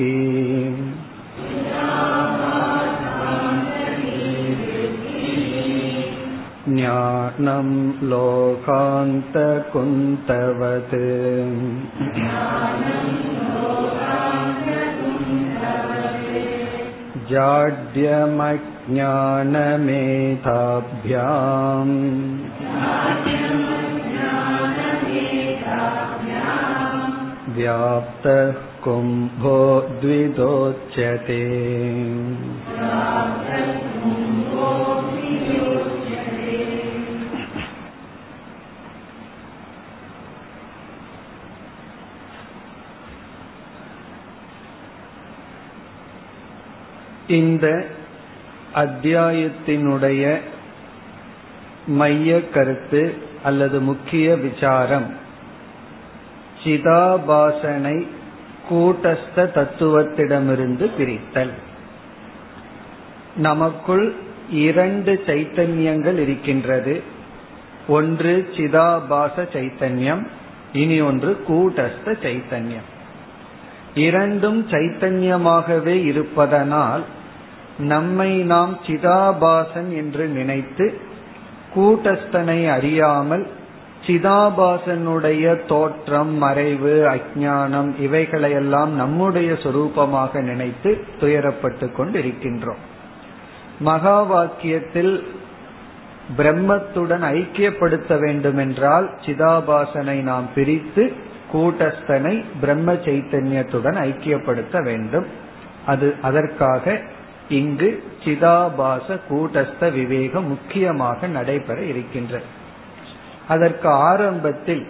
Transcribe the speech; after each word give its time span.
ज्ञानं 6.77 7.69
लोकान्तकुन्तवत् 8.09 10.95
जाड्यमज्ञानमेधाभ्याम् 18.97 21.95
व्याप्तः 27.57 28.51
कुम्भो 28.83 29.57
द्विदोच्यते 30.01 31.39
இந்த 47.37 47.65
அத்தியாயத்தினுடைய 48.74 50.40
மைய 51.86 52.48
கருத்து 52.48 53.14
அல்லது 53.42 53.80
முக்கிய 53.80 54.36
விசாரம். 54.36 55.14
சிதாபாசனை 56.64 58.06
கூட்டஸ்த 58.70 59.36
தத்துவத்திடமிருந்து 59.36 60.90
பிரித்தல். 60.98 61.50
நமக்குள் 63.36 64.12
இரண்டு 64.50 65.22
சைத்தன்யங்கள் 65.26 66.18
இருக்கின்றது. 66.18 67.02
ஒன்று 67.88 68.48
சிதாபாச 68.56 69.46
சைத்தன்யம் 69.52 70.26
இனி 70.72 71.00
ஒன்று 71.00 71.44
கூட்டஸ்த 71.48 72.06
சைத்தன்யம். 72.06 72.88
இரண்டும் 73.94 74.66
சைத்தன்யமாகவே 74.70 76.04
இருப்பதனால் 76.04 77.04
நம்மை 77.78 78.42
நாம் 78.42 78.78
சிதாபாசன் 78.86 79.96
என்று 79.96 80.26
நினைத்து 80.26 81.00
கூட்டஸ்தனை 81.74 82.70
அறியாமல் 82.70 83.46
சிதாபாசனுடைய 84.06 85.66
தோற்றம் 85.66 86.34
மறைவு 86.34 87.08
அஜானம் 87.08 88.00
இவைகளையெல்லாம் 88.00 88.92
நம்முடைய 88.94 89.52
சொரூபமாக 89.52 90.40
நினைத்து 90.40 91.04
துயரப்பட்டு 91.20 91.92
கொண்டிருக்கின்றோம். 91.92 92.82
மகா 93.78 94.22
வாக்கியத்தில் 94.22 95.24
பிரம்மத்துடன் 96.36 97.24
ஐக்கியப்படுத்த 97.24 98.20
வேண்டுமென்றால் 98.20 99.10
சிதாபாசனை 99.26 100.22
நாம் 100.22 100.48
பிரித்து 100.54 101.12
கூட்டஸ்தனை 101.52 102.44
பிரம்ம 102.60 102.92
சைத்தன்யத்துடன் 102.92 103.98
ஐக்கியப்படுத்த 103.98 104.82
வேண்டும். 104.82 105.26
அது 105.86 106.14
அதற்காக 106.22 107.00
இங்கு 107.48 108.02
சிதாபாச 108.24 109.20
கூட்டஸ்த 109.30 109.92
விவேகம் 109.92 110.46
முக்கியமாக 110.46 111.26
நடைபெற 111.26 111.82
இருக்கின்றது 111.82 112.44
அதற்கு 113.48 113.88
ஆரம்பத்தில் 113.88 114.86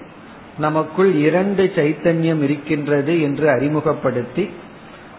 நமக்குள் 0.58 1.14
இரண்டு 1.14 1.72
சைத்தன்யம் 1.76 2.42
இருக்கின்றது 2.42 3.20
என்று 3.20 3.50
அறிமுகப்படுத்தி 3.50 4.50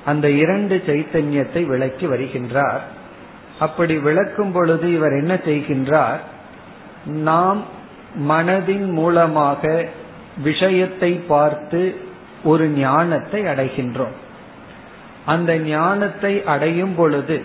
அந்த 0.05 0.29
இரண்டு 0.29 0.83
சைத்தன்யத்தை 0.85 1.65
விளக்கி 1.65 2.07
வருகின்றார். 2.07 2.79
அப்படி 3.59 3.97
விளக்கும் 3.97 4.51
பொழுது 4.51 4.93
இவர் 4.93 5.11
என்ன 5.11 5.33
செய்கின்றார்? 5.33 6.17
நாம் 7.05 7.63
மனதின் 8.27 8.91
மூலமாக 8.91 9.85
விஷயத்தை 10.43 11.11
பார்த்து 11.11 11.95
ஒரு 12.43 12.67
ஞானத்தை 12.67 13.43
அடைகின்றோம். 13.43 14.15
அந்த 15.25 15.57
ஞானத்தை 15.57 16.43
அடையும் 16.43 16.95
பொழுது 16.95 17.43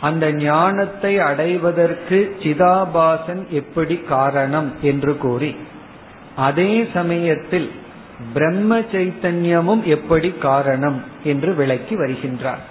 அந்த 0.00 0.32
ஞானத்தை 0.32 1.18
அடைவதற்கு 1.18 2.36
சிதாபாசன் 2.38 3.48
எப்படி 3.48 3.96
காரணம் 3.96 4.74
என்று 4.82 5.16
கூறி 5.16 5.56
அதே 6.36 6.86
சமயத்தில் 6.94 7.70
பிரம்ம 8.32 8.78
சைத்தன்யமும் 8.78 9.82
எப்படி 9.82 10.30
காரணம் 10.30 11.02
என்று 11.24 11.54
விளக்கி 11.54 11.94
வருகின்றார். 11.96 12.64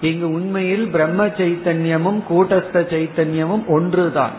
இங்கு 0.00 0.32
உண்மையில் 0.32 0.86
பிரம்ம 0.88 1.26
சைத்தன்யமும் 1.26 2.20
கூட்டஸ்த 2.30 2.82
சைத்தன்யமும் 2.92 3.66
ஒன்றுதான். 3.66 4.36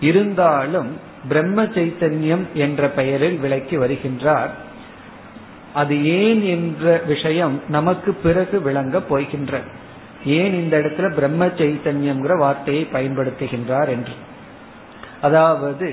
இருந்தாலும் 0.00 0.90
பிரம்ம 1.28 1.64
சைத்தன்யம் 1.64 2.44
என்ற 2.54 2.88
பெயரில் 2.88 3.38
விளக்கி 3.38 3.76
வருகின்றார். 3.78 4.52
அது 5.74 5.94
ஏன் 6.04 6.42
என்ற 6.44 7.00
விஷயம் 7.06 7.60
நமக்கு 7.68 8.12
பிறகு 8.14 8.62
விளங்க 8.62 9.00
போகின்ற 9.00 9.60
ஏன் 10.24 10.54
இந்த 10.62 10.78
இடத்துல 10.78 11.08
பிரம்ம 11.14 11.46
சைத்தன்யம்ங்கிற 11.46 12.34
வார்த்தையை 12.38 12.88
பயன்படுத்துகின்றார் 12.92 13.88
என்று. 13.88 14.14
அதாவது 15.20 15.88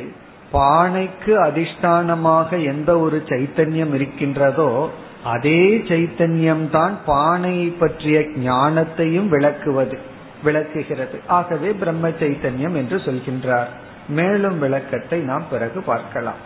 பானைக்கு 0.51 1.34
அதிஷ்டானமாக 1.47 2.66
எந்த 2.66 3.00
ஒரு 3.00 3.23
சைத்தன்யம் 3.28 3.94
இருக்கின்றதோ 3.94 4.90
அதே 5.23 5.62
சைத்தன்யம் 5.90 6.69
தான் 6.69 6.96
பானையை 7.06 7.67
பற்றிய 7.67 8.19
ஞானத்தையும் 8.19 9.28
விளக்குவது 9.28 9.97
விளக்குகிறது. 10.44 11.17
ஆகவே 11.28 11.72
பிரம்ம 11.72 12.07
சைத்தன்யம் 12.07 12.75
என்று 12.75 12.97
சொல்கின்றார். 12.97 13.72
மேலும் 14.07 14.59
விளக்கத்தை 14.59 15.19
நாம் 15.22 15.46
பிறகு 15.50 15.81
பார்க்கலாம். 15.81 16.40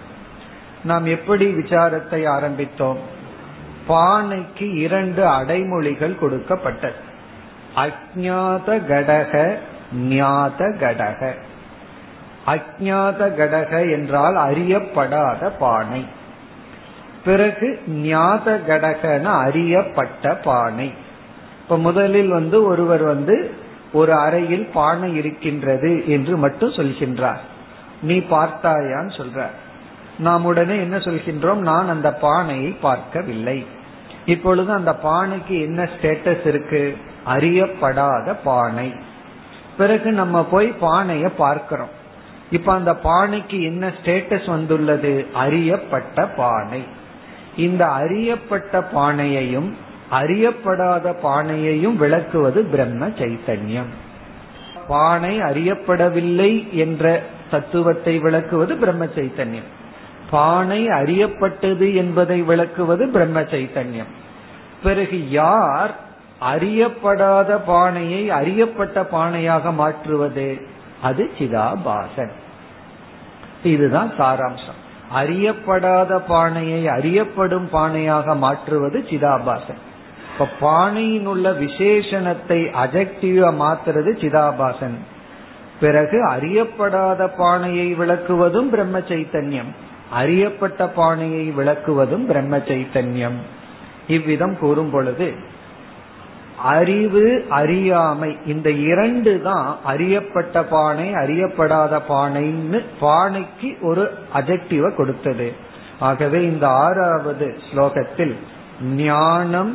நாம் 0.83 1.05
எப்படி 1.05 1.45
விசாரத்தை 1.45 2.21
ஆரம்பித்தோம்? 2.27 3.21
பானைக்கு 3.87 4.75
இரண்டு 4.75 5.25
அடைமொழிகள் 5.25 6.19
கொடுக்கப்பட்டது. 6.19 6.95
அஜாத 7.75 8.67
கடக 8.67 9.55
ஞாத 9.95 10.67
கடக. 10.67 11.33
அஜாத 12.47 13.21
கடக 13.37 13.91
என்றால் 13.91 14.35
அறியப்படாத 14.35 15.51
பானை. 15.59 16.05
பிறகு 17.25 17.81
ஞாத 17.87 18.61
கடகன 18.67 19.23
அறியப்பட்ட 19.23 20.35
பானை. 20.35 20.93
இப்ப 21.61 21.77
முதலில் 21.77 22.27
வந்து 22.27 22.63
ஒருவர் 22.63 23.01
வந்து 23.01 23.51
ஒரு 23.93 24.13
அறையில் 24.13 24.69
பானை 24.73 25.15
இருக்கின்றது 25.15 26.03
என்று 26.07 26.37
மட்டும் 26.37 26.69
சொல்கின்றார். 26.69 27.41
நீ 28.01 28.17
பார்த்தாயான்னு 28.17 29.17
சொல்ற 29.17 29.45
நாம் 30.19 30.45
உடனே 30.45 30.77
என்ன 30.77 30.97
சொல்கின்றோம்? 30.97 31.55
நான் 31.55 31.89
அந்த 31.89 32.13
பானையை 32.13 32.71
பார்க்கவில்லை. 32.71 33.65
இப்பொழுது 34.25 34.73
அந்த 34.73 34.97
பானைக்கு 35.03 35.61
என்ன 35.61 35.83
ஸ்டேட்டஸ் 35.83 36.47
இருக்கு? 36.47 36.97
அறியப்படாத 37.27 38.35
பானை. 38.43 38.93
பிறகு 39.77 40.11
நம்ம 40.11 40.43
போய் 40.43 40.73
பானைய 40.81 41.27
பார்க்கிறோம். 41.37 42.01
இப்ப 42.51 42.73
அந்த 42.73 42.91
பானைக்கு 43.03 43.63
என்ன 43.63 43.87
ஸ்டேட்டஸ் 43.87 44.49
வந்துள்ளது? 44.49 45.27
அறியப்பட்ட 45.33 46.27
பானை. 46.27 46.83
இந்த 47.57 47.85
அறியப்பட்ட 47.85 48.89
பானையையும் 48.95 49.73
அறியப்படாத 50.11 51.15
பானையையும் 51.23 51.95
விளக்குவது 51.95 52.63
பிரம்ம 52.63 53.07
சைத்தன்யம். 53.07 53.91
பானை 54.87 55.39
அறியப்படவில்லை 55.39 56.71
என்ற 56.71 57.23
தத்துவத்தை 57.51 58.19
விளக்குவது 58.19 58.75
பிரம்ம 58.75 59.05
சைத்தன்யம். 59.05 59.81
பானை 60.33 60.81
அறியப்பட்டது 60.87 61.87
என்பதை 61.95 62.41
விளக்குவது 62.41 63.03
பிரம்ம 63.07 63.41
சைத்தன்யம் 63.41 64.11
பிறகு 64.83 65.17
யார் 65.29 65.93
அறியப்படாத 66.53 67.59
பானையை 67.65 68.23
அறியப்பட்ட 68.29 69.01
பானையாக 69.11 69.73
மாற்றுவது? 69.73 70.47
அது 71.01 71.23
சிதாபாசன். 71.39 72.33
இதுதான் 73.63 74.09
சாராம்சம். 74.17 74.79
அறியப்படாத 75.15 76.11
பானையை 76.27 76.81
அறியப்படும் 76.87 77.69
பானையாக 77.73 78.35
மாற்றுவது 78.37 78.99
சிதாபாசன். 79.09 79.81
இப்ப 80.33 80.49
பானையின் 80.59 81.25
உள்ள 81.25 81.51
விசேஷணத்தை 81.51 82.59
அஜெக்டிவா 82.83 83.49
மாத்துறது 83.61 84.11
சிதாபாசன். 84.23 84.97
பிறகு 85.79 86.17
அறியப்படாத 86.29 87.21
பானையை 87.37 87.87
விளக்குவதும் 87.99 88.69
பிரம்ம 88.69 88.97
சைத்தன்யம் 88.99 89.71
அறியப்பட்ட 90.19 90.87
பானையை 90.97 91.45
விளக்குவதும் 91.57 92.25
பிரம்ம 92.29 92.57
சைத்தன்யம். 92.69 93.39
இவ்விதம் 94.07 94.55
கூறும் 94.61 94.91
பொழுது 94.91 95.27
அறிவு 96.73 97.23
அறியாமை 97.59 98.29
இந்த 98.45 98.69
இரண்டு 98.91 99.31
தான் 99.41 99.67
அறியப்பட்ட 99.91 100.57
பானை 100.73 101.07
அறியப்படாத 101.21 101.93
பானைன்னு 102.09 102.79
பானைக்கு 103.01 103.69
ஒரு 103.89 104.03
அஜெக்டிவ 104.33 104.91
கொடுத்தது. 104.95 105.47
ஆகவே 105.99 106.39
இந்த 106.51 106.65
ஆறாவது 106.85 107.47
ஸ்லோகத்தில் 107.67 108.35
ஞானம் 109.01 109.73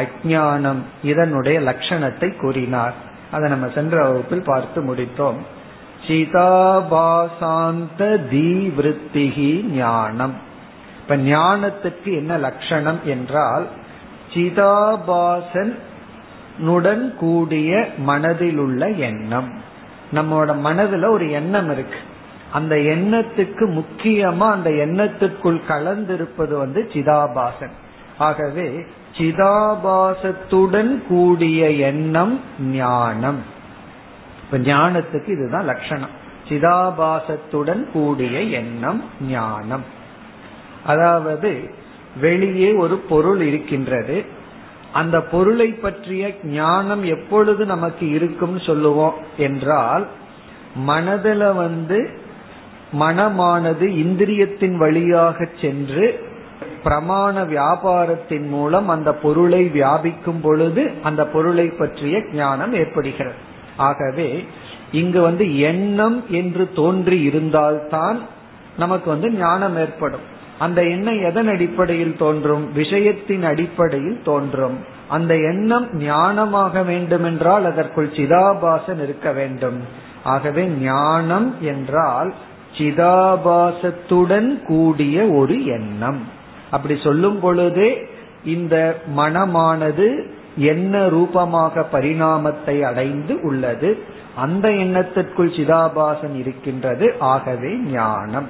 அஜானம் 0.00 0.80
இதனுடைய 1.02 1.58
லட்சணத்தை 1.68 2.28
கூறினார். 2.40 2.96
அதை 3.34 3.46
நம்ம 3.50 3.66
சென்ற 3.76 3.96
வகுப்பில் 4.06 4.48
பார்த்து 4.50 4.80
முடித்தோம். 4.88 5.40
சிதாபாசாந்த 6.08 7.98
தீவிருத்திகி 7.98 9.62
ஞானம் 9.62 10.34
இப்ப 11.00 11.16
ஞானத்துக்கு 11.16 12.04
என்ன 12.04 12.38
லட்சணம் 12.38 12.98
என்றால் 13.04 13.66
சிதாபாசன்னுடன் 14.34 17.14
கூடிய 17.14 17.88
மனதில் 17.98 18.58
உள்ள 18.58 18.88
எண்ணம். 18.88 19.52
நம்மோட 20.14 20.64
மனதுல 20.64 21.08
ஒரு 21.08 21.30
எண்ணம் 21.30 21.70
இருக்கு. 21.70 21.98
அந்த 22.52 22.76
எண்ணத்துக்கு 22.76 23.78
முக்கியமா 23.78 24.38
அந்த 24.38 24.70
எண்ணத்துக்குள் 24.70 25.60
கலந்திருப்பது 25.68 26.56
வந்து 26.58 26.90
சிதாபாசன் 26.92 27.70
ஆகவே 28.18 28.84
சிதாபாசத்துடன் 29.18 31.02
கூடிய 31.08 31.70
எண்ணம் 31.70 32.40
ஞானம். 32.60 33.56
இப்ப 34.50 34.72
ஞானத்துக்கு 34.72 35.28
இதுதான் 35.28 35.64
லட்சணம். 35.64 36.08
சிதாபாசத்துடன் 36.48 37.90
கூடிய 37.90 38.40
எண்ணம் 38.40 39.04
ஞானம். 39.28 39.84
அதாவது 40.86 41.74
வெளியே 42.20 42.72
ஒரு 42.72 42.96
பொருள் 42.96 43.40
இருக்கின்றது. 43.40 44.24
அந்த 44.92 45.20
பொருளை 45.20 45.68
பற்றிய 45.68 46.36
ஞானம் 46.42 47.04
எப்பொழுது 47.04 47.66
நமக்கு 47.66 48.08
இருக்கும்னு 48.08 48.60
சொல்லுவோம் 48.60 49.14
என்றால் 49.36 50.06
மனதில் 50.74 51.52
வந்து 51.52 52.10
மனமானது 53.00 53.86
இந்திரியத்தின் 53.86 54.76
வழியாக 54.76 55.48
சென்று 55.60 56.26
பிரமாண 56.84 57.46
வியாபாரத்தின் 57.46 58.48
மூலம் 58.48 58.88
அந்த 58.88 59.14
பொருளை 59.14 59.70
வியாபிக்கும் 59.74 60.40
பொழுது 60.42 60.92
அந்த 61.02 61.26
பொருளை 61.26 61.68
பற்றிய 61.68 62.24
ஞானம் 62.32 62.74
ஏற்படுகிறது. 62.74 63.47
ஆகவே 63.78 64.46
இங்கு 64.92 65.20
வந்து 65.20 65.58
எண்ணம் 65.58 66.24
என்று 66.28 66.72
தோன்றி 66.72 67.22
இருந்தால்தான் 67.22 68.20
நமக்கு 68.78 69.10
வந்து 69.10 69.30
ஞானம் 69.30 69.76
ஏற்படும். 69.76 70.36
அந்த 70.58 70.84
எண்ணம் 70.84 71.22
எதன் 71.22 71.48
அடிப்படையில் 71.48 72.16
தோன்றும்? 72.16 72.70
விஷயத்தின் 72.76 73.42
அடிப்படையில் 73.42 74.20
தோன்றும். 74.24 74.78
அந்த 75.08 75.36
எண்ணம் 75.36 76.00
ஞானமாக 76.00 76.84
வேண்டுமென்றால் 76.84 77.64
அதற்குள் 77.64 78.12
சிதாபாசன் 78.16 79.02
இருக்க 79.02 79.32
வேண்டும். 79.32 79.80
ஆகவே 80.24 80.66
ஞானம் 80.66 81.54
என்றால் 81.60 82.34
சிதாபாசத்துடன் 82.78 84.62
கூடிய 84.62 85.24
ஒரு 85.24 85.64
எண்ணம். 85.64 86.22
அப்படி 86.70 87.00
சொல்லும் 87.02 87.40
பொழுதே 87.40 88.06
இந்த 88.44 89.02
மனமானது 89.16 90.36
என்ன 90.58 91.08
ரூபமாக 91.08 91.86
பரிணாமத்தை 91.92 92.82
அடைந்து 92.82 93.40
உள்ளது 93.42 93.98
அந்த 94.36 94.70
எண்ணத்திற்குள் 94.70 95.50
சிதாபாசன் 95.50 96.34
இருக்கின்றது. 96.38 97.14
ஆகவே 97.18 97.76
ஞானம். 97.76 98.48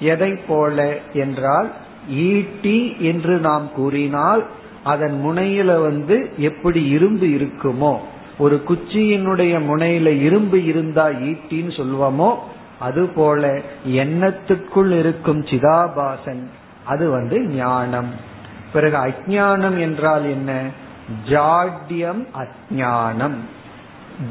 எதை 0.00 0.32
போல 0.48 0.98
என்றால் 1.12 1.70
ஈட்டி 2.08 2.96
என்று 2.98 3.38
நாம் 3.38 3.72
கூறினால் 3.72 4.46
அதன் 4.84 5.20
முனையில 5.24 5.80
வந்து 5.82 6.30
எப்படி 6.38 6.88
இரும்பு 6.88 7.26
இருக்குமோ 7.26 7.96
ஒரு 8.38 8.62
குச்சியினுடைய 8.68 9.54
முனையில 9.68 10.22
இரும்பு 10.22 10.64
இருந்தா 10.64 11.06
ஈட்டின்னு 11.06 11.72
சொல்வோமோ 11.80 12.34
அதுபோல 12.78 13.60
எண்ணத்துக்குள் 13.86 14.90
இருக்கும் 14.90 15.42
சிதாபாசன் 15.44 16.44
அது 16.84 17.10
வந்து 17.10 17.40
ஞானம். 17.40 18.08
பிறகு 18.72 18.96
அஜானம் 18.96 19.78
என்றால் 19.80 20.24
என்ன? 20.24 20.62
ஜாட்யம் 21.28 22.26
அஜானம் 22.34 23.38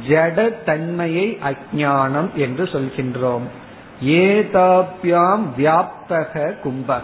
ஜட 0.08 0.64
தன்மையை 0.64 1.40
அஜானம் 1.44 2.34
என்று 2.34 2.64
சொல்கின்றோம். 2.64 3.48
ஏதாபியாம் 4.04 5.44
வியாப்தக 5.58 6.54
கும்பக. 6.64 7.02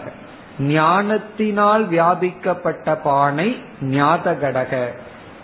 ஞானத்தினால் 0.58 1.88
வியாபிக்கப்பட்ட 1.88 2.94
பானை 3.02 3.62
ஞாதகடக. 3.80 4.86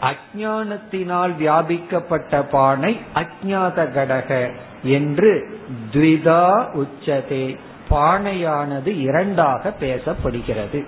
அஜானத்தினால் 0.02 1.34
வியாபிக்கப்பட்ட 1.38 2.42
பானை 2.50 3.00
அஜாத 3.14 3.84
கடக 3.96 4.52
என்று 4.82 5.60
த்விதா 5.92 6.64
உச்சதே. 6.74 7.56
பானையானது 7.90 8.86
இரண்டாக 8.86 9.72
பேசப்படுகிறது. 9.80 10.86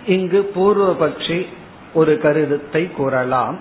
இங்கு 0.06 0.52
பூர்வபக்ஷி 0.56 1.46
ஒரு 1.94 2.20
கருத்தை 2.20 2.92
கூறலாம் 2.92 3.60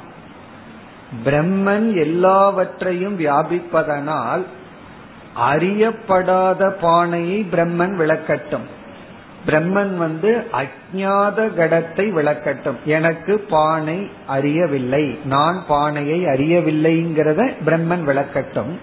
பிரம்மன் 1.24 1.96
எல்லாவற்றையும் 1.96 3.18
வியாபிப்பதனால் 3.18 4.44
அறியப்படாத 5.50 6.76
பானையை 6.80 7.46
பிரம்மன் 7.50 7.96
விளக்கட்டும் 7.96 8.64
பிரம்மன் 9.45 9.95
வந்து 9.97 10.43
அஜாத 10.51 11.47
கடத்தை 11.55 12.05
விளக்கட்டும். 12.11 12.77
எனக்கு 12.85 13.39
பானை 13.39 14.09
அறியவில்லை. 14.27 15.17
நான் 15.25 15.63
பானையை 15.67 16.25
அறியவில்லைங்கிறத 16.25 17.51
பிரம்மன் 17.65 18.03
விளக்கட்டும். 18.03 18.73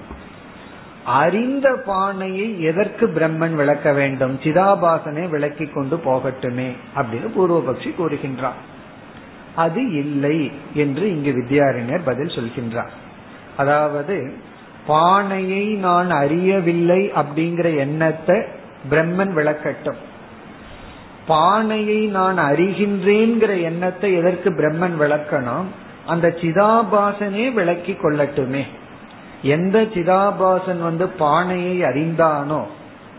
அறிந்த 1.04 1.72
பானையை 1.86 2.62
எதற்கு 2.62 3.06
பிரம்மன் 3.06 3.54
விளக்க 3.54 3.92
வேண்டும்? 3.92 4.40
சிதாபாசனை 4.42 5.28
விளக்கி 5.28 5.66
கொண்டு 5.66 5.96
போகட்டுமே 5.96 6.68
அப்படின்னு 6.96 7.30
பூர்வபக்ஷி 7.36 7.92
கூறுகின்றார் 7.98 8.60
அது 9.54 9.92
இல்லை 9.92 10.52
என்று 10.74 11.10
இங்கு 11.10 11.30
வித்யாரண்யர் 11.30 12.00
பதில் 12.04 12.26
சொல்கின்றார். 12.26 12.92
அதாவது 13.56 14.32
பானையை 14.86 15.64
நான் 15.86 16.10
அறியவில்லை 16.10 17.12
அப்படிங்கிற 17.14 17.76
எண்ணத்தை 17.76 18.36
பிரம்மன் 18.90 19.32
விளக்கட்டும். 19.32 20.00
பானையை 21.30 22.00
நான் 22.16 22.38
அறிகின்றேங்கிற 22.50 23.52
எண்ணத்தை 23.62 24.10
எதற்கு 24.14 24.48
பிரம்மன் 24.50 24.96
விளக்கணும்? 25.02 25.68
அந்த 26.06 26.26
சிதாபாசனே 26.40 27.44
விளக்கி 27.52 27.92
கொள்ளட்டுமே. 27.92 28.64
எந்த 29.42 29.76
சிதாபாசன் 29.94 30.80
வந்து 30.80 31.06
பானையை 31.22 31.76
அறிந்தானோ 31.88 32.60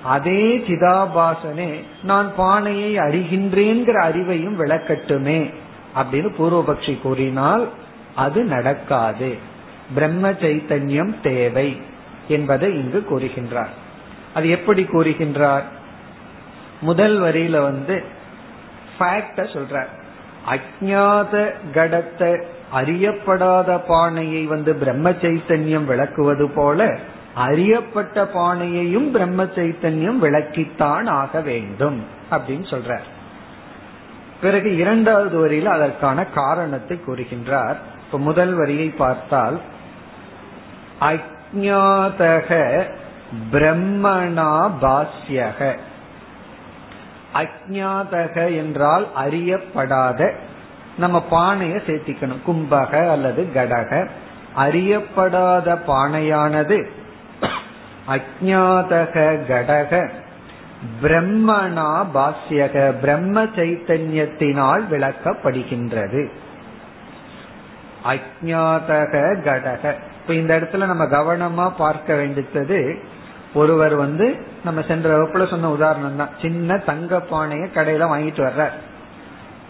அதே 0.03 0.43
சிதாபாசனே 0.67 1.71
நான் 2.03 2.29
பானையை 2.35 2.91
அறிகின்றேங்கிற 2.97 3.97
அறிவையும் 4.09 4.57
விளக்கட்டுமே 4.61 5.39
அப்படின்னு 5.99 6.29
பூர்வபக்ஷி 6.37 6.93
கூறினால் 7.01 7.63
அது 8.15 8.39
நடக்காது. 8.53 9.31
பிரம்ம 9.93 10.31
சைத்தன்யம் 10.43 11.13
தேவை 11.23 11.69
என்பதை 12.27 12.69
இங்கு 12.81 12.99
கூறுகின்றார். 13.09 13.73
அது 14.33 14.45
எப்படி 14.49 14.83
கூறுகின்றார்? 14.83 15.65
முதல் 16.81 17.21
வரியில 17.21 17.61
வந்து 17.61 18.03
ஃபேக்ட 18.95 19.43
சொல்றார். 19.55 19.91
அஜாத 20.53 21.33
கடத்தை 21.73 22.31
அறியப்படாத 22.73 23.79
பானையை 23.87 24.43
வந்து 24.45 24.75
பிரம்ம 24.75 25.09
சைத்தன்யம் 25.09 25.85
விளக்குவது 25.85 26.49
போல 26.49 26.87
அறியப்பட்ட 27.35 28.23
பானையையும் 28.33 29.09
பிரம்ம 29.11 29.43
சைத்தன்யம் 29.43 30.19
விளக்கித்தான் 30.21 31.07
ஆக 31.07 31.41
வேண்டும் 31.41 31.99
அப்படின்னு 32.31 32.65
சொல்றார். 32.73 33.07
பிறகு 34.41 34.69
இரண்டாவது 34.77 35.39
வரியில் 35.39 35.67
அதற்கான 35.67 36.25
காரணத்தை 36.25 36.95
கூறுகின்றார். 37.07 37.77
இப்ப 38.05 38.19
முதல் 38.19 38.53
வரியை 38.53 38.87
பார்த்தால் 38.97 39.59
அஜாதக 40.99 42.49
பிரம்மணா 43.51 44.51
பாஸ்யக 44.81 45.59
அஜாதக 47.33 48.55
என்றால் 48.55 49.07
அறியப்படாத. 49.17 50.33
நம்ம 50.97 51.25
பானைய 51.31 51.81
சேர்த்திக்கணும். 51.87 52.37
கும்பக 52.47 53.09
அல்லது 53.09 53.47
கடக. 53.53 54.09
அறியப்படாத 54.57 55.77
பானையானது 55.87 56.89
அஜாதக 58.07 59.39
கடக. 59.47 60.09
பிரம்மணா 61.01 62.05
பாஸ்யக 62.13 62.91
பிரம்ம 62.99 63.43
சைத்தன்யத்தினால் 63.43 64.81
விளக்கப்படுகின்றது. 64.91 66.29
அஜாதக 68.05 69.39
கடக. 69.39 69.95
இப்ப 70.21 70.33
இந்த 70.33 70.59
இடத்துல 70.59 70.85
நம்ம 70.85 71.05
கவனமா 71.05 71.71
பார்க்க 71.77 72.15
வேண்டியது 72.15 73.03
ஒருவர் 73.53 73.95
வந்து 73.95 74.50
நம்ம 74.63 74.81
சென்ற 74.81 75.17
வகுப்புல 75.17 75.49
சொன்ன 75.49 75.69
உதாரணம் 75.69 76.15
தான். 76.15 76.29
சின்ன 76.41 76.77
தங்க 76.77 77.17
பானைய 77.31 77.67
கடையில 77.75 78.05
வாங்கிட்டு 78.05 78.49
வர்ற 78.49 78.69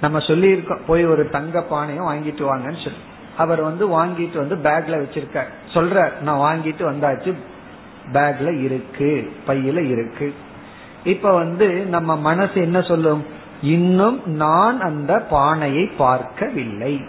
நம்ம 0.01 0.19
சொல்லி 0.19 0.49
இருக்கோம் 0.49 0.81
போய் 0.87 1.05
ஒரு 1.05 1.29
தங்க 1.29 1.59
பானையும் 1.59 2.07
வாங்கிட்டு 2.07 2.43
வாங்கன்னு 2.43 2.83
சொல்லி. 2.83 3.01
அவர் 3.37 3.61
வந்து 3.61 3.87
வாங்கிட்டு 3.87 4.37
வந்து 4.37 4.55
பேக்ல 4.55 4.93
வச்சிருக்க 4.93 5.43
சொல்ற 5.73 6.21
நான் 6.21 6.39
வாங்கிட்டு 6.39 6.91
வந்தாச்சு. 6.91 7.33
பேக்ல 8.13 8.63
இருக்கு 8.63 9.31
பையில 9.47 9.89
இருக்கு. 9.89 10.35
இப்ப 11.03 11.33
வந்து 11.33 11.67
நம்ம 11.69 12.17
மனசு 12.17 12.61
என்ன 12.61 12.81
சொல்லும்? 12.81 13.25
இன்னும் 13.61 14.21
நான் 14.25 14.81
அந்த 14.81 15.19
பானையை 15.29 15.85
பார்க்கவில்லை. 15.85 17.05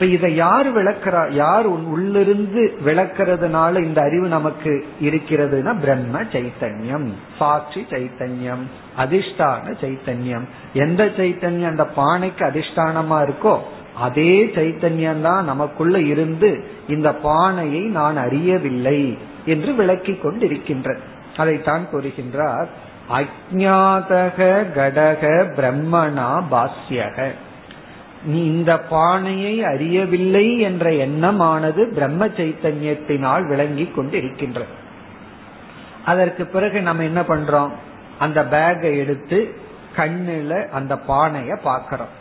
இப்ப 0.00 0.10
இதை 0.10 0.34
யார் 0.34 0.76
விளக்குறா 0.76 1.32
யார் 1.32 1.66
உள்ளிருந்து 1.66 2.78
விளக்குறதுனால 2.84 3.82
இந்த 3.84 4.00
அறிவு 4.00 4.28
நமக்கு 4.28 4.86
இருக்கிறதுனா 5.02 5.80
பிரம்ம 5.80 6.22
சைத்தன்யம் 6.22 7.08
சாட்சி 7.38 7.86
சைத்தன்யம் 7.90 8.62
அதிஷ்டான 8.98 9.74
சைத்தன்யம். 9.80 10.44
எந்த 10.72 11.04
சைத்தன்யம்? 11.04 11.66
அந்த 11.66 11.84
பானைக்கு 11.84 12.44
அதிஷ்டானமா 12.46 13.18
இருக்கோ 13.24 13.58
அதே 13.94 14.44
சைத்தன்யம் 14.44 15.20
தான் 15.20 15.44
நமக்குள்ள 15.44 16.00
இருந்து 16.00 16.64
இந்த 16.88 17.14
பானையை 17.14 17.80
நான் 17.80 18.16
அறியவில்லை 18.16 19.18
என்று 19.44 19.74
விளக்கி 19.74 20.12
கொண்டிருக்கின்ற 20.12 20.96
அதைத்தான் 21.36 21.86
கூறுகின்றார் 21.92 22.66
அஜாதக 23.10 24.38
கடக 24.76 25.24
பிரம்மணா 25.56 26.30
பாஸ்யக. 26.50 27.28
நீ 28.24 28.44
இந்த 28.44 28.78
பானையை 28.78 29.64
அறியவில்லை 29.64 30.60
என்ற 30.60 30.92
எண்ணமானது 30.92 31.88
பிரம்ம 31.94 32.26
சைத்தன்யத்தினால் 32.26 33.48
விளங்கி 33.48 33.90
இருக்கின்றது 34.12 34.86
அதற்கு 36.04 36.46
பிறகு 36.46 36.82
நம்ம 36.82 37.02
என்ன 37.02 37.20
பண்றோம்? 37.20 37.70
அந்த 38.18 38.42
பேக்கை 38.44 38.96
எடுத்து 38.96 39.54
கண்ணுல 39.96 40.68
அந்த 40.68 40.94
பானைய 40.94 41.58
பாக்கிறோம் 41.64 42.16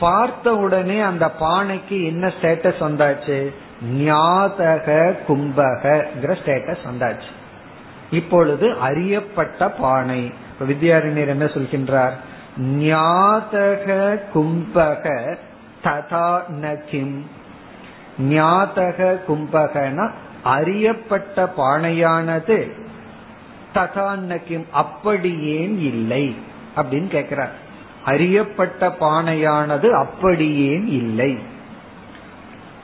பார்த்த 0.00 0.56
உடனே 0.56 1.00
அந்த 1.00 1.32
பானைக்கு 1.40 2.04
என்ன 2.04 2.26
ஸ்டேட்டஸ் 2.26 2.80
வந்தாச்சு? 2.80 3.52
ஞாதக 3.98 5.16
கும்பகிற 5.28 6.36
ஸ்டேட்டஸ் 6.44 6.78
வந்தாச்சு. 6.92 7.30
இப்பொழுது 8.10 8.76
அறியப்பட்ட 8.78 9.70
பானை. 9.70 10.32
வித்யாரண்யர் 10.68 11.26
என்ன 11.26 11.44
சொல்கின்றார்? 11.44 12.12
ஞாதக 12.60 14.18
கும்பக 14.34 15.36
ததா 15.84 16.40
நகிம் 16.48 17.20
ஞாதக 18.20 19.18
கும்பகன 19.28 20.10
அறியப்பட்ட 20.42 21.52
பானையானது 21.56 22.72
ததா 23.74 24.16
நகிம் 24.16 24.64
அப்படி 24.72 25.40
ஏன் 25.40 25.78
இல்லை 25.78 26.34
அப்படின்னு 26.76 27.14
கேக்குறார். 27.14 27.54
அறியப்பட்ட 28.04 28.96
பானையானது 29.00 29.90
அப்படி 29.90 30.56
ஏன் 30.56 30.86
இல்லை. 30.86 31.38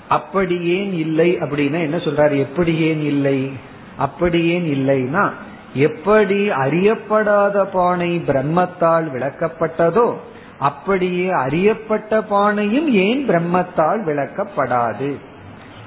அப்படி 0.08 0.64
ஏன் 0.64 0.92
இல்லை 0.92 1.38
அப்படின்னா 1.38 1.80
என்ன 1.80 1.96
சொல்றாரு? 1.96 2.38
எப்படி 2.38 2.78
ஏன் 2.78 3.00
இல்லை? 3.00 3.52
அப்படி 3.98 4.46
ஏன் 4.46 4.64
இல்லைன்னா 4.64 5.32
எப்படி 5.74 6.48
அறியப்படாத 6.48 7.64
பானை 7.72 8.22
பிரம்மத்தால் 8.26 9.06
விளக்கப்பட்டதோ 9.14 10.14
அப்படியே 10.58 11.28
அறியப்பட்ட 11.30 12.18
பானையும் 12.20 12.88
ஏன் 12.88 13.28
பிரம்மத்தால் 13.28 14.04
விளக்கப்படாது? 14.04 15.16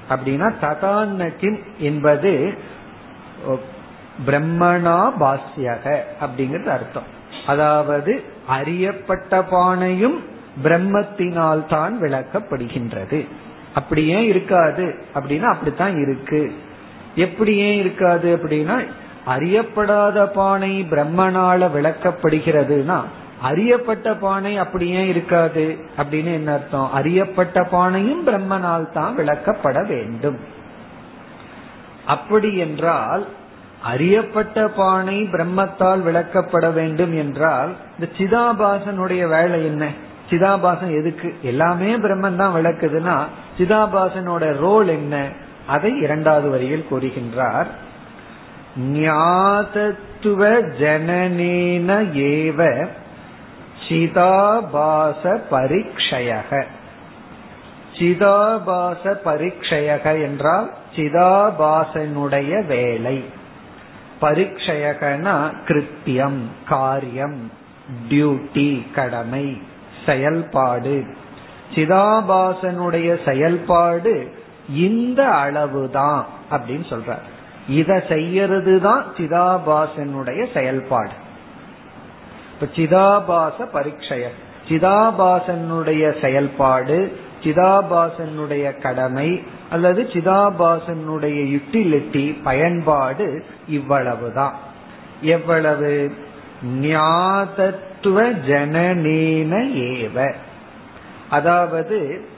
அப்படின்னா 0.08 0.52
ததான்னகிம் 0.60 1.58
என்பது 1.78 2.54
பிரம்மணா 4.26 5.12
பாஸ்யக 5.20 5.98
அப்படிங்கிறது 6.20 6.66
அர்த்தம். 6.66 7.02
அதாவது 7.46 8.22
அறியப்பட்ட 8.46 9.42
பானையும் 9.42 10.18
பிரம்மத்தினால் 10.64 11.66
தான் 11.66 12.02
விளக்கப்படுகின்றது. 12.02 13.26
அப்படி 13.74 14.06
ஏன் 14.06 14.24
இருக்காது? 14.24 14.94
அப்படின்னா 15.14 15.42
அப்படித்தான் 15.42 16.00
இருக்கு. 16.00 16.52
எப்படி 17.14 17.56
ஏன் 17.56 17.78
இருக்காது 17.78 18.36
அப்படின்னா 18.36 18.82
அறியப்படாத 19.26 20.26
பானை 20.26 20.86
பிரம்மனால 20.90 21.68
விளக்கப்படுகிறதுனா 21.74 23.00
அறியப்பட்ட 23.42 24.14
பானை 24.14 24.56
அப்படி 24.56 24.88
ஏன் 24.88 25.08
இருக்காது? 25.08 25.78
அப்படின்னு 25.96 26.32
என்ன 26.32 26.52
அர்த்தம்? 26.52 26.92
அறியப்பட்ட 26.92 27.60
பானையும் 27.60 28.26
பிரம்மனால் 28.26 28.92
தான் 28.92 29.16
விளக்கப்பட 29.16 29.86
வேண்டும். 29.86 30.38
அப்படி 32.06 32.56
என்றால் 32.56 33.26
அறியப்பட்ட 33.82 34.68
பானை 34.68 35.22
பிரம்மத்தால் 35.22 36.02
விளக்கப்பட 36.02 36.72
வேண்டும் 36.72 37.16
என்றால் 37.16 37.76
இந்த 37.98 38.12
சிதாபாசனுடைய 38.16 39.28
வேலை 39.28 39.64
என்ன? 39.64 39.90
சிதாபாசன் 40.30 40.98
எதுக்கு? 40.98 41.34
எல்லாமே 41.42 41.96
பிரம்மன் 41.96 42.36
தான் 42.36 42.54
விளக்குதுன்னா 42.54 43.16
சிதாபாசனோட 43.58 44.56
ரோல் 44.56 44.88
என்ன? 44.88 45.28
அதை 45.66 45.98
இரண்டாவது 45.98 46.50
வரியில் 46.50 46.86
கூறுகின்றார். 46.90 47.66
ஞாதத்துவ 48.80 50.62
ஜனனேன 50.78 51.88
ஏவ 52.14 52.88
சிதாபாச 53.88 55.40
பரீட்சையக. 55.50 56.64
சிதாபாச 57.98 59.18
பரீட்சையக 59.24 60.22
என்றால் 60.22 60.72
சிதாபாசனுடைய 60.96 62.66
வேலை. 62.66 63.24
பரீட்சையகனா 64.20 65.52
கிருத்தியம் 65.66 66.40
காரியம் 66.68 67.52
டியூட்டி 68.08 68.92
கடமை 68.92 69.62
செயல்பாடு. 70.06 71.04
சிதாபாசனுடைய 71.74 73.24
செயல்பாடு 73.24 74.34
இந்த 74.68 75.24
அளவுதான் 75.24 76.26
அப்படின்னு 76.50 76.84
சொல்றார். 76.90 77.34
இத 77.68 78.04
செய்யறது 78.08 78.80
தான் 78.80 79.04
சிதாபாசனுடைய 79.16 80.46
செயல்பாடு. 80.54 81.10
இப்ப 82.54 82.66
சிதாபாச 82.74 83.64
பரீட்சைய 83.72 84.28
சிதாபாசனுடைய 84.68 86.20
செயல்பாடு 86.20 87.18
சிதாபாசனுடைய 87.44 88.80
கடமை 88.80 89.42
அல்லது 89.70 90.02
சிதாபாசனுடைய 90.02 91.60
யுட்டிலிட்டி 91.60 92.42
பயன்பாடு 92.42 93.44
இவ்வளவுதான். 93.68 94.54
எவ்வளவு? 95.20 96.12
ஞாதத்துவ 96.80 98.32
ஜனநேன 98.46 99.52
ஏவ. 99.74 100.34
அதாவது 101.30 102.28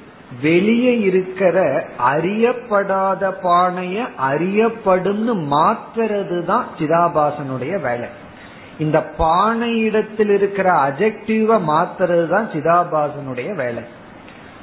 வெளியே 0.42 1.00
இருக்கிற 1.00 1.87
அறியப்படாத 1.99 3.32
பானைய 3.42 4.14
அறியப்படும் 4.16 5.52
மாத்துறது 5.52 6.44
தான் 6.44 6.66
சிதாபாசனுடைய 6.78 7.80
வேலை. 7.80 8.08
இந்த 8.78 9.12
பானையிடத்தில் 9.18 10.30
இருக்கிற 10.30 10.73
அஜெக்டிவ 10.73 11.61
மாத்துறது 11.61 12.28
தான் 12.28 12.50
சிதாபாசனுடைய 12.50 13.54
வேலை. 13.54 13.82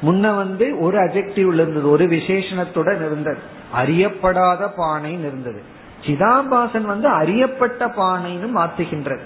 முன்ன 0.01 0.35
வந்து 0.35 0.79
ஒரு 0.79 0.97
அஜெக்டிவ்ல 0.97 1.53
இருந்தது 1.53 1.89
ஒரு 1.89 2.05
விசேஷணத்துடன் 2.05 3.05
இருந்தது. 3.05 3.37
அறியப்படாத 3.75 4.69
பானைன்னு 4.77 5.25
இருந்தது. 5.25 5.61
சிதாபாசன் 6.05 6.85
வந்து 6.85 7.07
அறியப்பட்ட 7.07 7.85
பானைன்னு 7.85 8.49
மாத்துகின்றது. 8.55 9.21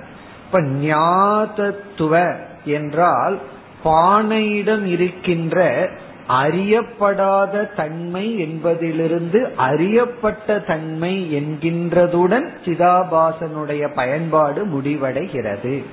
இப்ப 0.45 0.61
ஞாதத்துவ 0.61 2.35
என்றால் 2.63 3.39
பானையிடம் 3.83 4.85
இருக்கின்ற 4.85 5.89
அறியப்படாத 6.29 7.75
தன்மை 7.75 8.39
என்பதிலிருந்து 8.39 9.49
அறியப்பட்ட 9.57 10.59
தன்மை 10.59 11.35
என்கின்றதுடன் 11.35 12.47
சிதாபாசனுடைய 12.65 13.89
பயன்பாடு 13.95 14.65
முடிவடைகிறது. 14.65 15.83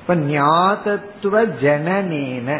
இப்ப 0.00 0.14
ஞாதத்துவ 0.14 1.44
ஜனநேன 1.62 2.58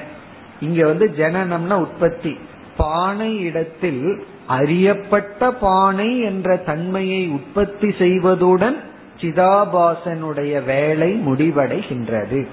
இங்க 0.61 0.87
வந்து 0.87 1.15
ஜனனம்னா 1.17 1.73
உற்பத்தி. 1.73 2.39
பானை 2.77 3.41
இடத்தில் 3.41 4.27
அறியப்பட்ட 4.47 5.51
பானை 5.51 6.21
என்ற 6.21 6.57
தன்மையை 6.57 7.29
உற்பத்தி 7.29 7.89
செய்வதுடன் 7.89 8.77
சிதாபாசனுடைய 9.21 10.65
வேலை 10.65 11.23
முடிவடைகின்றது. 11.27 12.47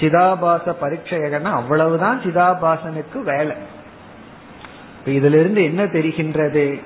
சிதாபாச 0.00 0.74
பரீட்சையகன்னா 0.82 1.52
அவ்வளவுதான் 1.52 2.20
சிதாபாசனுக்கு 2.20 3.22
வேலை. 3.24 3.56
இதுல 5.06 5.40
இருந்து 5.40 5.64
என்ன 5.64 5.84
தெரிகின்றது? 5.84 6.80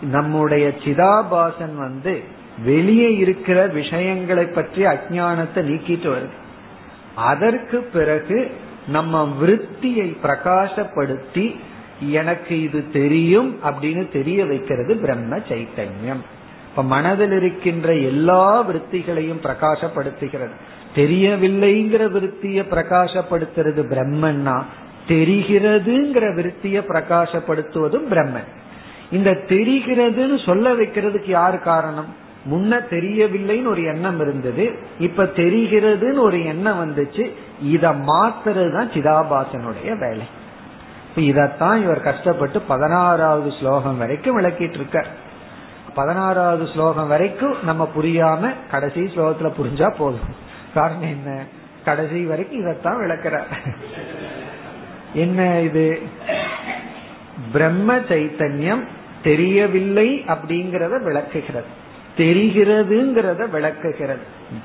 நம்முடைய 0.00 0.68
சிதாபாசன் 0.68 1.74
வந்து 1.74 2.22
வெளியே 2.64 3.16
இருக்கிற 3.16 3.66
விஷயங்களை 3.66 4.44
பற்றி 4.44 4.84
அஜானத்தை 4.84 5.54
நீக்கிட்டு 5.54 6.08
வருது. 6.10 6.36
அதற்கு 7.14 7.78
பிறகு 7.92 8.50
நம்ம 8.88 9.36
விருத்தியை 9.40 10.16
பிரகாசப்படுத்தி 10.22 11.56
எனக்கு 12.00 12.62
இது 12.62 12.90
தெரியும் 12.92 13.58
அப்படின்னு 13.64 14.12
தெரிய 14.12 14.46
வைக்கிறது 14.46 14.96
பிரம்ம 14.96 15.36
சைத்தன்யம். 15.36 16.22
இப்ப 16.70 16.82
மனதில் 16.82 17.32
இருக்கின்ற 17.32 17.94
எல்லா 17.94 18.68
விருத்திகளையும் 18.68 19.42
பிரகாசப்படுத்துகிறது. 19.42 20.56
தெரியவில்லைங்கிற 20.98 22.04
விருத்திய 22.10 22.62
பிரகாசப்படுத்துறது 22.70 23.82
பிரம்மன்னா 23.92 24.56
தெரிகிறதுங்கிற 25.08 26.24
விருத்திய 26.34 26.78
பிரகாசப்படுத்துவதும் 26.88 28.08
பிரம்மன். 28.10 28.48
இந்த 29.10 29.30
தெரிகிறதுன்னு 29.30 30.46
சொல்ல 30.46 30.72
வைக்கிறதுக்கு 30.72 31.28
யார் 31.28 31.58
காரணம்? 31.58 32.10
முன்ன 32.50 32.72
தெரியவில்லைன்னு 32.90 33.66
ஒரு 33.66 33.82
எண்ணம் 33.82 34.20
இருந்தது 34.20 34.64
இப்ப 34.98 35.24
தெரிகிறதுன்னு 35.36 36.18
ஒரு 36.18 36.44
எண்ணம் 36.44 36.80
வந்துச்சு 36.80 37.24
இத 37.62 37.90
மாத்துறது 37.90 38.72
தான் 38.72 38.90
சிதாபாசனுடைய 38.90 39.90
வேலை. 39.98 40.26
இதத்தான் 41.16 41.82
இவர் 41.82 42.02
கஷ்டப்பட்டு 42.02 42.60
பதினாறாவது 42.60 43.50
ஸ்லோகம் 43.60 43.98
வரைக்கும் 43.98 44.38
விளக்கிட்டு 44.40 44.78
இருக்கார் 44.80 45.08
பதினாறாவது 45.94 46.66
ஸ்லோகம் 46.66 47.08
வரைக்கும் 47.08 47.54
நம்ம 47.64 47.90
புரியாம 47.96 48.52
கடைசி 48.70 49.00
ஸ்லோகத்துல 49.00 49.52
புரிஞ்சா 49.60 49.88
போதும். 49.98 50.46
காரணம் 50.74 51.02
என்ன? 51.02 51.42
கடைசி 51.84 52.24
வரைக்கும் 52.24 52.66
இதத்தான் 52.66 52.98
விளக்கிறார். 52.98 53.46
என்ன 55.14 55.60
இது? 55.60 56.02
பிரம்ம 57.52 57.96
சைத்தன்யம் 57.96 58.84
தெரியவில்லை 59.22 60.24
அப்படிங்கறத 60.28 61.02
விளக்குகிறது. 61.02 61.86
தெரிகிறதுங்கிறத 62.16 63.50
விளக்குகிறது. 63.50 64.20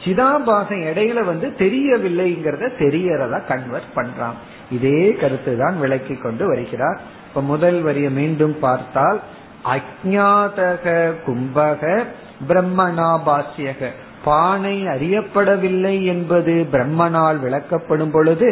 சிதாபாசம் 0.05 0.81
இடையில 0.81 1.23
வந்து 1.23 1.53
தெரியவில்லைங்கிறத 1.57 2.69
தெரியறதா 2.79 3.45
கன்வெர்ட் 3.45 3.95
பண்றான். 3.95 4.33
இதே 4.71 5.13
கருத்து 5.13 5.57
தான் 5.57 5.79
விளக்கி 5.79 6.15
கொண்டு 6.15 6.47
வருகிறார். 6.47 7.01
இப்ப 7.27 7.41
முதல் 7.41 7.81
வரிய 7.81 8.09
மீண்டும் 8.09 8.59
பார்த்தால் 8.59 9.19
அஜாதக 9.65 11.13
கும்பக 11.27 12.03
பிரம்மணாபாசியக 12.47 13.91
பானை 14.23 14.87
அறியப்படவில்லை 14.87 16.05
என்பது 16.05 16.67
பிரம்மனால் 16.71 17.39
விளக்கப்படும் 17.39 18.11
பொழுது 18.11 18.49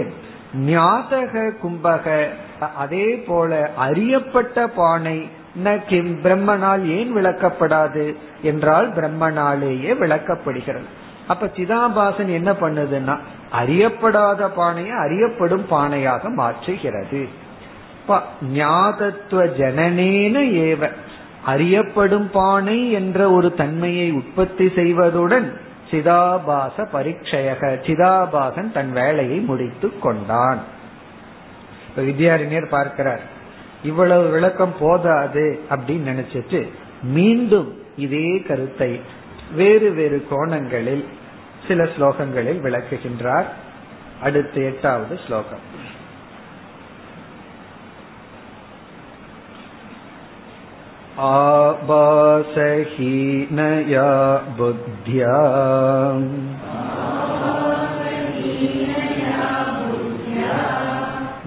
ஞாதக 0.65 1.51
கும்பக 1.63 2.27
அதே 2.75 3.15
போல 3.27 3.71
அறியப்பட்ட 3.77 4.67
பானை 4.67 5.39
பிரம்மனால் 6.23 6.83
ஏன் 6.97 7.15
விளக்கப்படாது 7.15 8.15
என்றால் 8.41 8.93
பிரம்மனாலேயே 8.93 9.91
விளக்கப்படுகிறது. 10.03 10.87
அப்ப 11.27 11.49
சிதாபாசன் 11.55 12.31
என்ன 12.31 12.51
பண்ணுதுன்னா 12.51 13.15
அறியப்படாத 13.61 14.49
பானையை 14.55 14.91
அறியப்படும் 14.91 15.65
பானையாக 15.69 16.29
மாற்றுகிறது. 16.37 17.21
ஞாதத்துவ 18.53 19.41
ஜனனேன 19.59 20.35
ஏவ 20.67 20.89
அறியப்படும் 21.45 22.29
பானை 22.31 22.91
என்ற 22.91 23.31
ஒரு 23.31 23.53
தன்மையை 23.53 24.11
உற்பத்தி 24.11 24.65
செய்வதுடன் 24.65 25.51
சிதாபாச 25.91 26.87
பரீட்சையக 26.93 27.79
சிதாபாசன் 27.87 28.71
தன் 28.71 28.91
வேலையை 28.91 29.39
முடித்து 29.39 29.99
கொண்டான். 29.99 30.59
இப்ப 31.89 32.01
வித்யாரண்யர் 32.01 32.69
பார்க்கிறார் 32.69 33.21
இவ்வளவு 33.83 34.29
விளக்கம் 34.29 34.73
போதாது 34.79 35.59
அப்படின்னு 35.69 36.13
நினைச்சிட்டு 36.13 36.67
மீண்டும் 37.03 37.79
இதே 37.97 38.43
கருத்தை 38.47 38.99
வேறு 39.55 39.91
வேறு 39.91 40.27
கோணங்களில் 40.29 41.07
சில 41.67 41.83
ஸ்லோகங்களில் 41.83 42.61
விளக்குகின்றார். 42.61 43.45
அடுத்து 44.21 44.63
எட்டாவது 44.63 45.19
ஸ்லோகம். 45.27 45.89
आभासहीनया 51.26 52.08
बुद्ध्या 54.58 55.36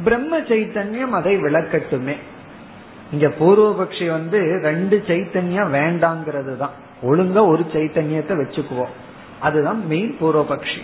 பிரம்ம 0.04 0.38
சைத்தன்யம் 0.38 1.10
அதை 1.10 1.36
விளக்கட்டுமே. 1.36 2.16
இங்க 3.12 3.26
பூர்வபக்ஷி 3.40 4.10
வந்து 4.10 4.60
ரெண்டு 4.62 5.04
சைத்தன்யம் 5.06 5.72
வேண்டாங்கிறது 5.72 6.56
தான் 6.56 6.70
ஒழுங்கா 7.02 7.46
ஒரு 7.46 7.66
சைத்தன்யத்தை 7.72 8.34
வச்சுக்குவோம். 8.36 8.94
அதுதான் 9.40 9.86
மெயின் 9.86 10.16
பூர்வபக்ஷி. 10.20 10.80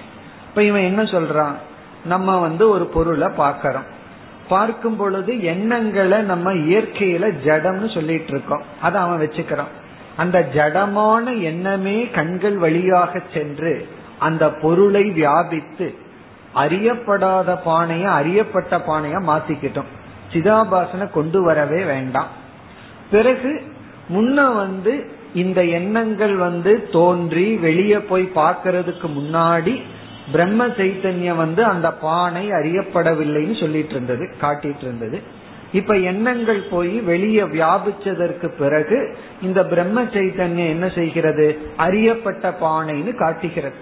இப்ப 0.49 0.63
இவன் 0.63 0.83
என்ன 0.83 1.03
சொல்றான்? 1.03 1.55
நம்ம 2.05 2.39
வந்து 2.39 2.69
ஒரு 2.69 2.85
பொருளை 2.85 3.29
பாக்கிறோம் 3.29 3.87
பார்க்கும் 4.49 4.97
பொழுது 4.97 5.43
எண்ணங்களை 5.43 6.23
நம்ம 6.23 6.53
இயற்கையில 6.53 7.35
ஜடம்னு 7.45 7.95
சொல்லிட்டு 7.95 8.33
இருக்கோம். 8.33 8.63
அதை 8.83 9.01
அவன் 9.01 9.21
வச்சுக்கிறான். 9.21 9.73
அந்த 10.17 10.49
ஜடமான 10.55 11.43
எண்ணமே 11.43 12.07
கண்கள் 12.07 12.57
வழியாக 12.57 13.23
சென்று 13.35 13.89
அந்த 14.19 14.51
பொருளை 14.51 15.11
வியாபித்து 15.11 15.95
அறியப்படாத 16.55 17.59
பானைய 17.67 18.05
அறியப்பட்ட 18.05 18.79
பானைய 18.79 19.21
மாத்திக்கிட்டோம். 19.27 19.91
சிதாபாசனை 20.33 21.11
கொண்டு 21.11 21.43
வரவே 21.43 21.85
வேண்டாம். 21.85 22.27
பிறகு 23.11 23.63
முன்ன 24.15 24.55
வந்து 24.55 25.13
இந்த 25.35 25.65
எண்ணங்கள் 25.65 26.37
வந்து 26.37 26.89
தோன்றி 26.93 27.57
வெளியே 27.57 27.99
போய் 27.99 28.31
பார்க்கறதுக்கு 28.35 29.07
முன்னாடி 29.19 29.83
பிரம்ம 30.33 30.67
சைத்தன்யம் 30.67 31.37
வந்து 31.37 31.65
அந்த 31.65 31.93
பானை 31.93 32.51
அறியப்படவில்லைன்னு 32.51 33.61
சொல்லிட்டு 33.61 33.91
இருந்தது 33.91 34.35
காட்டிட்டு 34.41 34.83
இருந்தது 34.83 35.23
இப்ப 35.73 35.97
எண்ணங்கள் 35.97 36.63
போய் 36.71 37.01
வெளியே 37.01 37.43
வியாபிச்சதற்கு 37.43 38.47
பிறகு 38.47 39.17
இந்த 39.43 39.65
பிரம்ம 39.65 40.03
சைத்தன்யம் 40.03 40.69
என்ன 40.69 40.89
செய்கிறது? 40.89 41.59
அறியப்பட்ட 41.77 42.51
பானைன்னு 42.61 43.15
காட்டுகிறது. 43.15 43.75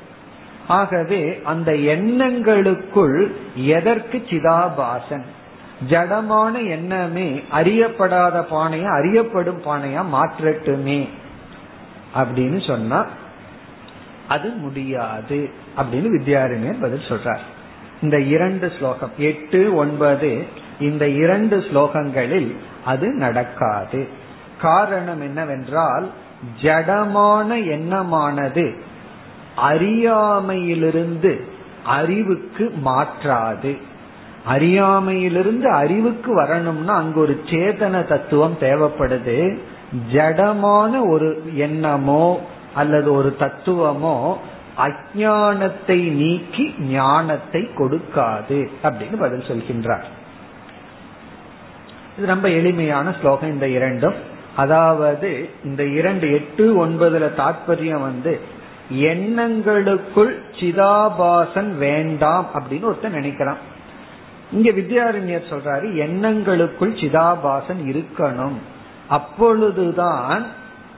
ஆகவே 0.69 1.41
அந்த 1.45 1.73
எண்ணங்களுக்குள் 1.73 3.31
எதற்கு 3.55 4.23
சிதாபாசன்? 4.31 5.23
ஜடமான 5.91 6.69
எண்ணமே 6.69 7.43
அறியப்படாத 7.53 8.45
பானையா 8.51 8.99
அறியப்படும் 8.99 9.63
பானையா 9.63 10.05
மாற்றட்டுமே 10.13 11.09
அப்படின்னு 12.15 12.67
சொன்னா 12.67 13.07
அது 14.33 14.49
முடியாது. 14.49 15.51
அப்படின்னு 15.77 16.13
வித்யாரண்யர் 16.17 16.81
பதில் 16.81 17.09
சொல்றார். 17.09 17.45
இந்த 18.03 18.21
இரண்டு 18.21 18.73
ஸ்லோகம் 18.79 19.13
எட்டு 19.19 19.75
ஒன்பது 19.75 20.31
இந்த 20.81 21.09
இரண்டு 21.09 21.57
ஸ்லோகங்களில் 21.59 22.57
அது 22.85 23.09
நடக்காது. 23.09 24.09
காரணம் 24.61 25.21
என்னவென்றால் 25.21 26.11
ஜடமான 26.63 27.67
எண்ணமானது 27.67 28.75
அறியாமையிலிருந்து 29.57 31.45
அறிவுக்கு 31.85 32.73
மாற்றாது. 32.83 33.77
அறியாமையிலிருந்து 34.45 35.69
அறிவுக்கு 35.73 36.35
வரணும்னா 36.35 36.95
அங்கு 36.95 37.21
ஒரு 37.21 37.43
சேதன 37.47 38.05
தத்துவம் 38.05 38.57
தேவைப்படுது. 38.61 39.59
ஜடமான 40.13 41.09
ஒரு 41.09 41.43
எண்ணமோ 41.55 42.47
அல்லது 42.75 43.13
ஒரு 43.13 43.37
தத்துவமோ 43.39 44.37
அஜானத்தை 44.79 46.11
நீக்கி 46.11 46.75
ஞானத்தை 46.79 47.63
கொடுக்காது 47.63 48.69
அப்படின்னு 48.83 49.17
பதில் 49.19 49.49
சொல்கின்றார். 49.49 50.05
இது 52.17 52.27
ரொம்ப 52.27 52.49
எளிமையான 52.49 53.15
ஸ்லோகம் 53.21 53.53
இந்த 53.53 53.69
இரண்டும். 53.69 54.15
அதாவது 54.57 55.51
இந்த 55.65 55.85
இரண்டு 55.85 56.33
எட்டு 56.33 56.87
ஒன்பதுல 56.87 57.29
தாற்பயம் 57.37 58.01
வந்து 58.01 58.41
எண்ணங்களுக்குள் 58.91 60.33
சிதாபாசன் 60.61 61.77
வேண்டாம் 61.77 62.49
அப்படின்னு 62.55 62.89
ஒருத்தர் 62.91 63.19
நினைக்கிறான். 63.19 63.61
இங்க 64.53 64.71
வித்யாரண்யர் 64.71 65.51
சொல்றாரு 65.51 65.87
எண்ணங்களுக்குள் 66.07 66.95
சிதாபாசன் 67.03 67.81
இருக்கணும். 67.93 68.59
அப்பொழுதுதான் 69.09 70.47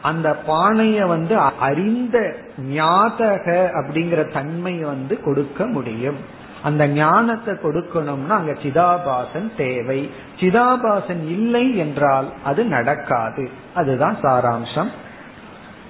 அந்த 0.05 0.37
பானைய 0.47 1.07
வந்து 1.07 1.39
அறிந்த 1.39 2.37
ஞாதக 2.71 3.71
அப்படிங்கிற 3.81 4.33
தன்மை 4.33 4.85
வந்து 4.85 5.21
கொடுக்க 5.21 5.67
முடியும். 5.67 6.17
அந்த 6.63 6.87
ஞானத்தை 6.87 7.55
கொடுக்கணும்னா 7.55 8.29
அங்க 8.29 8.53
சிதாபாசன் 8.53 9.57
தேவை. 9.57 10.11
சிதாபாசன் 10.41 11.19
இல்லை 11.25 11.77
என்றால் 11.77 12.33
அது 12.45 12.65
நடக்காது. 12.65 13.51
அதுதான் 13.75 14.17
சாராம்சம். 14.23 14.89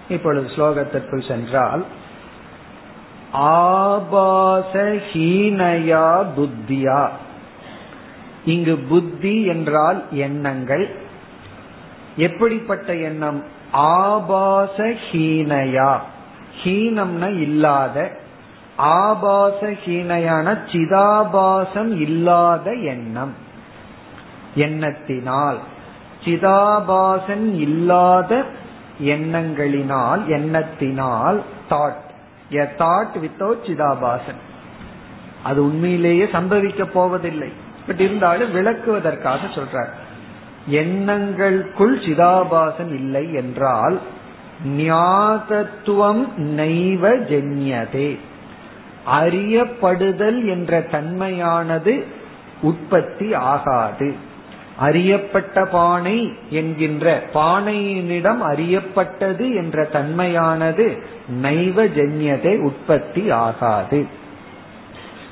இப்பொழுது 0.09 0.49
ஸ்லோகத்திற்குள் 0.49 1.29
சென்றால் 1.29 1.85
ஆபாசஹீனயா 3.33 6.27
புத்தியா? 6.37 7.09
இங்கு 8.45 8.77
புத்தி 8.77 9.45
என்றால் 9.45 10.05
எண்ணங்கள். 10.11 10.97
எப்படிப்பட்ட 12.17 12.95
எண்ணம்? 12.95 13.45
ஆபாசஹீனயா. 13.75 15.99
ஹீனம்னா 16.65 17.41
இல்லாத 17.41 18.11
ஆபாசஹீனையான 18.79 20.59
சிதாபாசம் 20.73 22.01
இல்லாத 22.01 22.73
எண்ணம். 22.73 23.35
எண்ணத்தினால் 24.57 25.59
சிதாபாசன் 26.25 27.55
இல்லாத 27.55 28.45
எண்ணங்களினால் 29.01 30.29
எண்ணத்தினால் 30.29 31.43
தாட் 31.71 31.97
எ 32.51 32.69
தாட் 32.79 33.21
வித்தவுட் 33.21 33.59
சிதாபாசன் 33.67 34.37
அது 35.43 35.65
உண்மையிலேயே 35.65 36.25
சம்பவிக்க 36.25 36.85
போவதில்லை. 36.85 37.53
பட் 37.87 38.01
இருந்தாலும் 38.01 38.55
விளக்குவதற்காக 38.55 39.39
சொல்றார். 39.55 39.89
எண்ணங்களுக்குள் 40.71 41.97
சிதாபாசன் 42.07 42.95
இல்லை 42.95 43.33
என்றால் 43.33 44.01
ஞாதத்துவம் 44.67 46.37
நைவ 46.37 47.09
ஜென்யதே. 47.09 48.19
அறியப்படுதல் 49.13 50.45
என்ற 50.45 50.81
தன்மையானது 50.81 52.05
உற்பத்தி 52.63 53.35
ஆகாது. 53.35 54.15
அறியப்பட்ட 54.77 55.65
பானை 55.65 56.33
என்கின்ற 56.51 57.25
பானையினிடம் 57.35 58.41
அறியப்பட்டது 58.41 59.55
என்ற 59.55 59.89
தன்மையானது 59.93 61.03
நைவ 61.29 61.85
ஜென்யதே 61.85 62.59
உற்பத்தி 62.59 63.31
ஆகாது. 63.31 64.07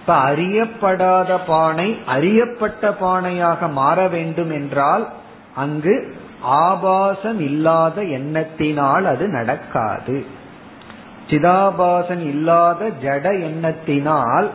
இப்ப 0.00 0.14
அறியப்படாத 0.14 1.38
பானை 1.46 1.98
அறியப்பட்ட 2.06 2.96
பானையாக 3.00 3.70
மாற 3.70 4.08
வேண்டும் 4.08 4.50
என்றால் 4.50 5.08
அங்கு 5.54 6.14
ஆபாசம் 6.40 7.40
இல்லாத 7.40 8.02
எண்ணத்தினால் 8.02 9.04
அது 9.04 9.28
நடக்காது. 9.28 10.26
சிதாபாசன் 11.30 12.20
இல்லாத 12.20 12.90
ஜட 13.02 13.24
எண்ணத்தினால் 13.40 14.48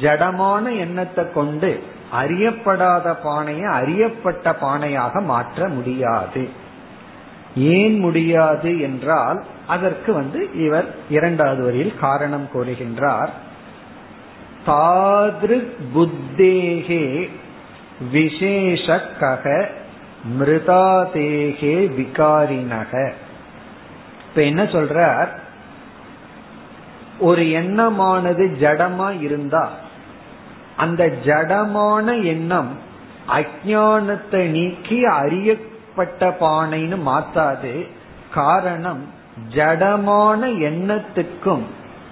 ஜடமான 0.00 0.78
எண்ணத்தை 0.78 1.32
கொண்டு 1.32 1.82
அறியப்படாத 2.20 3.16
பானையை 3.22 3.64
அறியப்பட்ட 3.64 4.56
பானையாக 4.60 5.22
மாற்ற 5.22 5.68
முடியாது. 5.68 6.48
ஏன் 7.56 7.98
முடியாது 7.98 8.80
என்றால் 8.80 9.44
அதற்கு 9.66 10.12
வந்து 10.12 10.64
இவர் 10.64 10.94
இரண்டாவது 11.10 11.64
வரியில் 11.64 11.98
காரணம் 12.00 12.48
கூறுகின்றார். 12.54 13.28
தாதிருக் 14.66 15.72
புத்தேகே 15.94 17.30
விசேஷக்கக 18.12 19.66
மிருதாதேகே 20.32 21.90
விகாரினக. 21.98 23.12
இப்ப 24.28 24.42
என்ன 24.42 24.62
சொல்றார்? 24.62 25.28
ஒரு 27.18 27.50
எண்ணமானது 27.50 28.56
ஜடமா 28.60 29.20
இருந்தா 29.20 29.72
அந்த 30.76 31.12
ஜடமான 31.24 32.24
எண்ணம் 32.24 32.78
அஜானத்தை 33.28 34.46
நீக்கி 34.46 35.04
அறியப்பட்ட 35.04 36.36
பானைன்னு 36.40 36.98
மாத்தாது. 37.06 37.88
காரணம் 38.34 39.08
ஜடமான 39.54 40.48
எண்ணத்துக்கும் 40.58 41.62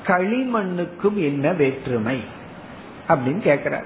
களிமண்ணுக்கும் 0.06 1.14
என்ன 1.14 1.52
வேற்றுமை? 1.52 2.24
அப்படின்னு 3.08 3.44
கேக்குறார். 3.44 3.84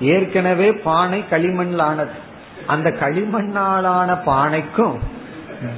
ஏற்கனவே 0.00 0.72
பானை 0.72 1.24
களிமண்ணானது 1.30 2.28
அந்த 2.66 2.90
களிமண்ணாலான 2.90 4.18
பானைக்கும் 4.26 4.98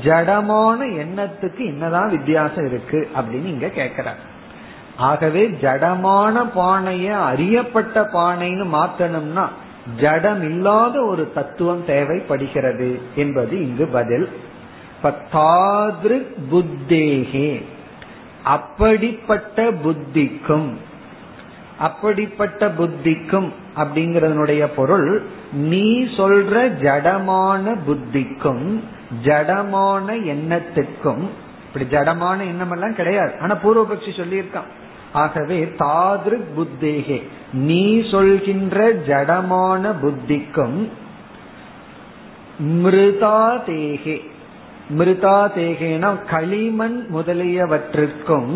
ஜடமான 0.05 0.79
எண்ணத்துக்கு 0.81 1.59
என்னதான் 1.59 2.09
வித்தியாசம் 2.09 2.67
இருக்கு 2.67 3.11
அப்படின்னு 3.17 3.45
இங்க 3.45 3.67
கேக்குறார். 3.67 4.21
ஆகவே 4.97 5.49
ஜடமான 5.49 6.51
பானைய 6.57 7.11
அறியப்பட்ட 7.11 8.09
பானைன்னு 8.13 8.67
மாத்தணும்னா 8.73 9.49
ஜடம் 9.97 10.43
இல்லாத 10.43 11.05
ஒரு 11.05 11.33
தத்துவம் 11.33 11.85
தேவைப்படுகிறது 11.85 13.01
என்பது 13.15 13.63
இங்கு 13.63 13.87
பதில். 13.87 14.29
புத்தேகே. 16.53 17.65
அப்படிப்பட்ட 18.45 19.71
புத்திக்கும் 19.71 20.77
அப்படிப்பட்ட 21.79 22.69
புத்திக்கும் 22.69 23.53
அப்படிங்கறதனுடைய 23.77 24.67
பொருள் 24.77 25.23
நீ 25.53 26.03
சொல்ற 26.03 26.55
ஜடமான 26.85 27.75
புத்திக்கும் 27.87 28.81
ஜடமான 29.25 30.07
எண்ணத்துக்கும் 30.33 31.25
இப்படி 31.67 31.85
ஜடமான 31.97 32.39
எண்ணம் 32.41 32.71
எல்லாம் 32.71 32.95
கிடையாது. 32.95 33.33
ஆனா 33.41 33.55
பூர்வபக்ஷி 33.55 34.13
சொல்லியிருக்கான். 34.17 34.71
ஆகவே 35.13 35.65
தாதிரு 35.65 36.39
புத்தேகே 36.57 37.23
நீ 37.53 38.11
சொல்கின்ற 38.11 38.93
ஜடமான 38.93 39.93
புத்திக்கும் 40.03 40.89
மிருதா 42.61 43.41
தேகே 43.67 44.17
மிருதா 44.99 45.39
தேகேனா 45.57 46.11
களிமண் 46.31 47.07
முதலியவற்றுக்கும் 47.15 48.53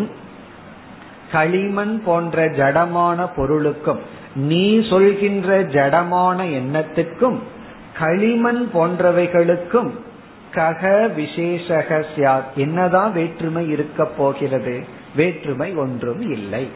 களிமண் 1.31 2.03
போன்ற 2.03 2.45
ஜடமான 2.45 3.29
பொருளுக்கும். 3.35 4.15
நீ 4.37 4.87
சொல்கின்ற 4.89 5.63
ஜடமான 5.63 6.61
எண்ணத்துக்கும் 6.61 7.37
களிமண் 7.99 8.69
போன்றவைகளுக்கும் 8.73 9.89
கக 10.55 11.13
விசேஷக 11.13 12.05
சியாத் 12.15 12.53
என்னதான் 12.55 13.11
வேற்றுமை 13.11 13.69
இருக்க 13.69 14.05
போகிறது? 14.05 14.83
வேற்றுமை 15.15 15.75
ஒன்றும் 15.75 16.21
இல்லை. 16.31 16.67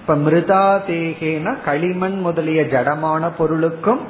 இப்ப 0.00 0.14
மிருதா 0.14 0.80
தேகேன 0.88 1.56
களிமண் 1.64 2.20
முதலிய 2.20 2.62
ஜடமான 2.62 3.30
பொருளுக்கும் 3.38 4.00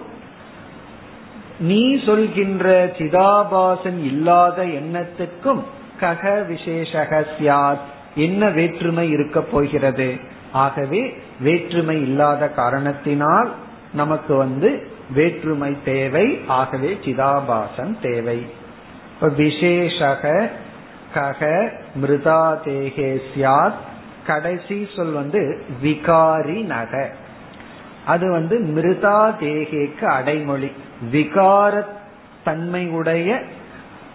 நீ 1.60 2.04
சொல்கின்ற 2.04 2.86
சிதாபாசன் 2.86 3.98
இல்லாத 3.98 4.64
எண்ணத்துக்கும் 4.64 5.62
கக 6.00 6.46
விசேஷக 6.46 7.26
சியாத் 7.38 7.84
என்ன 8.14 8.50
வேற்றுமை 8.50 9.10
இருக்க 9.10 9.40
போகிறது? 9.40 10.34
ஆகவே 10.52 11.18
வேற்றுமை 11.40 12.00
இல்லாத 12.00 12.48
காரணத்தினால் 12.48 13.52
நமக்கு 13.92 14.36
வந்து 14.36 14.86
வேற்றுமை 15.14 15.76
தேவை 15.84 16.40
ஆகவே 16.46 16.98
சிதாபாசன் 17.04 17.96
தேவை. 18.02 18.46
இப்ப 19.14 19.28
விசேஷக 19.28 20.50
கக 21.14 21.70
மிருதா 22.02 22.58
தேகே 22.64 23.20
சியாத் 23.34 23.72
கடைசி 24.26 24.88
சொல் 24.96 25.12
வந்து 25.12 25.62
விகாரி 25.82 26.64
நக. 26.64 27.10
அது 28.06 28.30
வந்து 28.30 28.58
மிருதா 28.58 29.34
தேகேக்கு 29.40 30.04
அடைமொழி. 30.04 30.72
விகார 31.12 31.84
தன்மையுடைய 32.44 33.42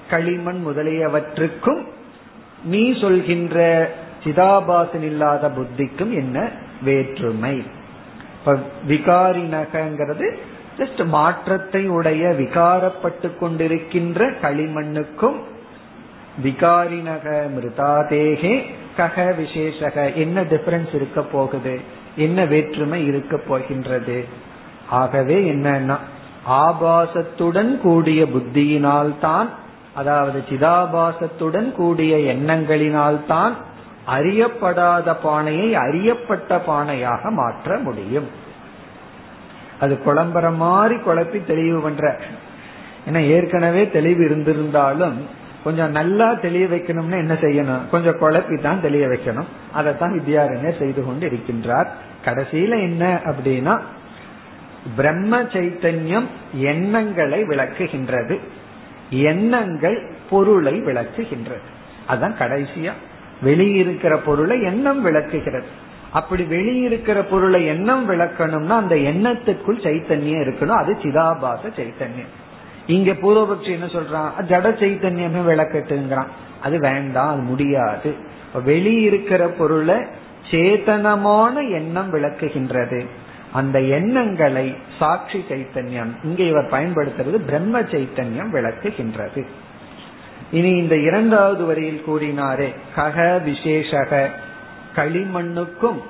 களிமண் 0.09 0.63
முதலியவற்றுக்கும் 0.67 1.83
நீ 2.63 2.99
சொல்கின்ற 3.01 3.89
சிதாபாசன் 4.23 5.01
இல்லாத 5.01 5.49
புத்திக்கும் 5.49 6.13
என்ன? 6.13 6.49
வேற்றுமை. 6.84 7.63
இப்ப 8.39 8.60
விகாரினகங்கிறது 8.88 10.36
ஜஸ்ட் 10.77 11.05
மாற்றத்தை 11.05 11.89
உடைய 11.89 12.27
விகாரப்பட்டு 12.27 13.31
கொண்டிருக்கின்ற 13.41 14.34
களிமண்ணுக்கும் 14.41 15.36
விகாரினக 16.43 17.49
மிருதாதேகே 17.55 18.63
கக 18.97 19.34
விசேஷக 19.36 20.15
என்ன 20.15 20.43
டிஃபரன்ஸ் 20.43 20.95
இருக்க 20.95 21.21
போகுது? 21.21 21.79
என்ன 22.15 22.45
வேற்றுமை 22.45 23.05
இருக்க 23.05 23.38
போகின்றது? 23.38 24.25
ஆகவே 24.89 25.51
என்னன்னா 25.51 25.97
ஆபாசத்துடன் 26.49 27.77
கூடிய 27.77 28.23
புத்தியினால்தான் 28.23 29.49
அதாவது 29.93 30.43
சிதாபாசத்துடன் 30.49 31.71
கூடிய 31.71 32.34
எண்ணங்களினால்தான் 32.34 33.53
அறியப்படாத 34.07 35.15
பானையை 35.21 35.75
அறியப்பட்ட 35.75 36.63
பானையாக 36.67 37.29
மாற்ற 37.29 37.77
முடியும். 37.77 38.27
அது 39.79 39.99
குழம்புற 40.05 40.55
மாதிரி 40.55 40.95
குழப்பி 40.95 41.45
தெளிவு 41.45 41.79
பண்ற. 41.79 42.19
ஏன்னா 43.09 43.25
ஏற்கனவே 43.25 43.89
தெளிவு 43.89 44.23
இருந்திருந்தாலும் 44.23 45.13
கொஞ்சம் 45.63 45.91
நல்லா 45.91 46.33
தெளிய 46.33 46.65
வைக்கணும்னு 46.65 47.17
என்ன 47.17 47.33
செய்யணும்? 47.33 47.89
கொஞ்சம் 47.89 48.19
குழப்பி 48.19 48.61
தான் 48.61 48.81
தெளிய 48.81 49.07
வைக்கணும். 49.07 49.45
அதைத்தான் 49.71 50.19
வித்யாரண்யர் 50.19 50.77
செய்து 50.77 51.05
கொண்டு 51.05 51.29
இருக்கின்றார் 51.29 51.87
கடைசியில 52.25 52.69
என்ன 52.69 53.19
அப்படின்னா 53.23 53.79
பிரம்ம 54.95 55.41
சைத்தன்யம் 55.41 56.25
எண்ணங்களை 56.53 57.43
விளக்குகின்றது. 57.43 58.39
எண்ணங்கள் 59.09 60.11
பொருளை 60.29 60.81
விளக்குகின்றது. 60.81 61.69
அதான் 62.09 62.35
கடைசியா. 62.39 62.91
வெளியிருக்கிற 63.45 64.15
பொருளை 64.15 64.63
எண்ணம் 64.63 65.01
விளக்குகிறது. 65.01 65.89
அப்படி 66.12 66.43
வெளியிருக்கிற 66.43 67.21
பொருளை 67.21 67.65
எண்ணம் 67.65 68.10
விளக்கணும்னா 68.10 68.67
அந்த 68.67 68.95
எண்ணத்துக்குள் 68.95 69.82
சைத்தன்யம் 69.82 70.43
இருக்கணும். 70.43 70.77
அது 70.77 70.97
சிதாபாச 71.01 71.67
சைத்தன்யம். 71.75 72.32
இங்க 72.86 73.12
பூர்வபக்ஷி 73.12 73.71
என்ன 73.71 73.86
சொல்றான்? 73.86 74.41
ஜட 74.41 74.67
சைத்தன்யமே 74.73 75.51
விளக்கட்டுங்கிறான். 75.51 76.25
அது 76.62 76.80
வேண்டாம் 76.80 77.30
அது 77.30 77.41
முடியாது. 77.41 78.13
வெளியிருக்கிற 78.65 79.47
பொருளை 79.47 79.95
சேதனமான 80.51 81.71
எண்ணம் 81.71 82.13
விளக்குகின்றது. 82.13 83.06
அந்த 83.51 83.82
எண்ணங்களை 83.82 84.75
சாட்சி 84.99 85.45
சைத்தன்யம் 85.49 86.15
இங்க 86.23 86.43
இவர் 86.43 86.69
பயன்படுத்துறது 86.69 87.45
பிரம்ம 87.45 87.82
சைத்தன்யம் 87.82 88.51
விளக்குகின்றது. 88.54 89.45
இனி 90.50 90.70
இந்த 90.78 90.96
இரண்டாவது 90.98 91.62
வரியில் 91.64 92.04
கூறினாரே 92.06 92.68
கக 92.96 93.16
விசேஷக 93.44 94.12
களிமண்ணுக்கும் 94.96 96.00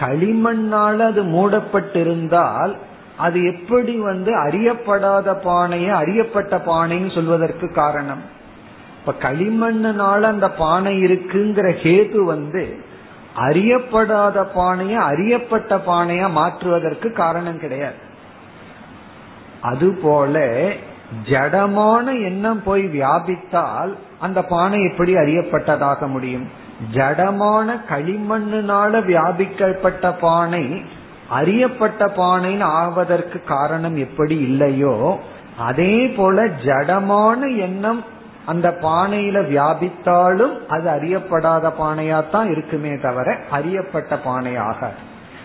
களிமண்ணால 0.00 0.98
அது 0.98 1.22
மூடப்பட்டிருந்தால் 1.24 2.72
அது 3.18 3.38
எப்படி 3.44 3.94
வந்து 3.96 4.30
அறியப்படாத 4.44 5.28
பானைய 5.44 5.88
அறியப்பட்ட 5.92 6.56
பானைன்னு 6.66 7.14
சொல்வதற்கு 7.14 7.72
காரணம். 7.72 8.22
இப்ப 8.98 9.14
களிமண்ணுனால 9.28 10.20
அந்த 10.20 10.50
பானை 10.50 10.92
இருக்குங்கிற 11.04 11.68
ஹேது 11.82 12.24
வந்து 12.24 12.62
அறியப்படாத 13.36 14.46
பானைய 14.54 14.94
அறியப்பட்ட 15.10 15.76
பானையா 15.76 16.30
மாற்றுவதற்கு 16.30 17.12
காரணம் 17.12 17.58
கிடையாது. 17.58 17.98
அதுபோல 19.62 20.36
ஜடமான 21.30 22.06
எண்ணம் 22.22 22.62
போய் 22.62 22.84
வியாபித்தால் 22.86 23.92
அந்த 24.18 24.42
பானை 24.42 24.78
எப்படி 24.90 25.14
அறியப்பட்டதாக 25.14 26.06
முடியும்? 26.06 26.46
ஜடமான 26.94 27.68
களிமண்ணுனால 27.88 29.00
வியாபிக்கப்பட்ட 29.04 30.10
பானை 30.20 30.64
அறியப்பட்ட 31.28 32.04
பானைன்னு 32.04 32.62
ஆவதற்கு 32.62 33.42
காரணம் 33.46 33.96
எப்படி 33.96 34.38
இல்லையோ 34.38 35.18
அதே 35.58 36.08
போல 36.08 36.46
ஜடமான 36.46 37.56
எண்ணம் 37.56 38.04
அந்த 38.46 38.78
பானையில 38.82 39.38
வியாபித்தாலும் 39.48 40.66
அது 40.68 40.90
அறியப்படாத 40.90 41.72
பானையாத்தான் 41.80 42.50
இருக்குமே 42.50 42.98
தவிர 42.98 43.36
அறியப்பட்ட 43.50 44.18
பானையாக 44.24 44.88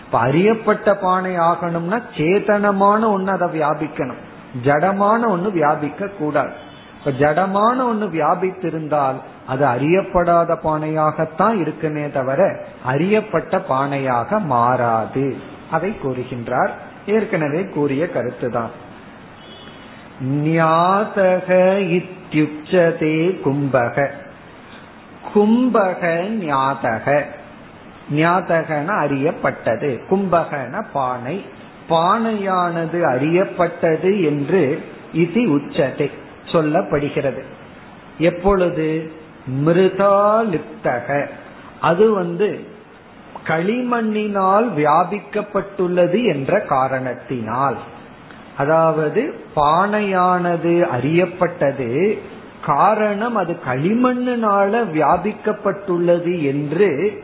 இப்ப 0.06 0.18
அறியப்பட்ட 0.18 0.96
பானை 0.96 1.38
ஆகணும்னா 1.38 2.02
சேதனமான 2.16 3.00
ஒண்ணு 3.16 3.26
அதை 3.26 3.60
வியாபிக்கணும். 3.60 4.20
ஜடமான 4.64 5.20
ஒண்ணு 5.28 5.52
வியாபிக்க 5.52 6.06
கூடாது. 6.06 6.52
இப்ப 6.98 7.10
ஜடமான 7.10 7.84
ஒன்னு 7.84 8.06
வியாபித்திருந்தால் 8.06 9.14
அது 9.46 9.64
அறியப்படாத 9.66 10.58
பானையாகத்தான் 10.64 11.60
இருக்குமே 11.60 12.10
தவிர 12.10 12.66
அறியப்பட்ட 12.84 13.62
பானையாக 13.68 14.38
மாறாது. 14.38 15.36
அதை 15.70 15.96
கூறுகின்றார். 16.02 16.70
ஏற்கனவே 17.06 17.64
கூறிய 17.64 18.04
கருத்துதான். 18.04 18.68
ஞாதக 20.24 21.48
இத்தியுச்சதே 21.78 23.40
கும்பக. 23.44 24.08
கும்பக 25.34 26.24
ஞாதக. 26.40 27.24
ஞாதகன 28.12 28.86
அறியப்பட்டது. 28.86 30.00
கும்பகன 30.10 30.84
பானை. 30.92 31.44
பானையானது 31.88 33.00
அறியப்பட்டது 33.00 34.24
என்று 34.24 34.84
இது 35.12 35.50
உச்சத்தை 35.50 36.10
சொல்லப்படுகிறது. 36.46 37.42
எப்பொழுது? 38.18 39.12
மிருதாலிப்தக. 39.64 41.28
அது 41.80 42.10
வந்து 42.10 42.66
களிமண்ணினால் 43.46 44.66
வியாபிக்கப்பட்டுள்ளது 44.76 46.24
என்ற 46.24 46.60
காரணத்தினால். 46.60 47.76
அதாவது 48.56 49.34
பானையானது 49.56 50.74
அறியப்பட்டது 50.96 52.18
காரணம் 52.66 53.36
அது 53.36 53.56
களிமண்ணினால 53.66 54.72
வியாபிக்கப்பட்டுள்ளது 54.92 56.42
என்று 56.42 57.22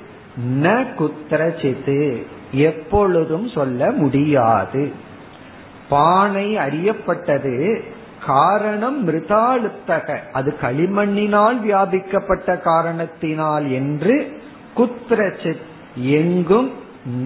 ந 0.62 0.86
குத்திரச்சித்து 0.98 2.22
எப்பொழுதும் 2.52 3.48
சொல்ல 3.48 3.90
முடியாது. 3.90 4.92
பானை 5.88 6.56
அறியப்பட்டது 6.56 7.80
காரணம் 8.26 9.08
மிருதாளுத்தக 9.08 10.16
அது 10.32 10.56
களிமண்ணினால் 10.62 11.58
வியாபிக்கப்பட்ட 11.60 12.60
காரணத்தினால் 12.60 13.70
என்று 13.70 14.38
குத்திரச்சித் 14.76 15.68
எங்கும் 15.94 16.72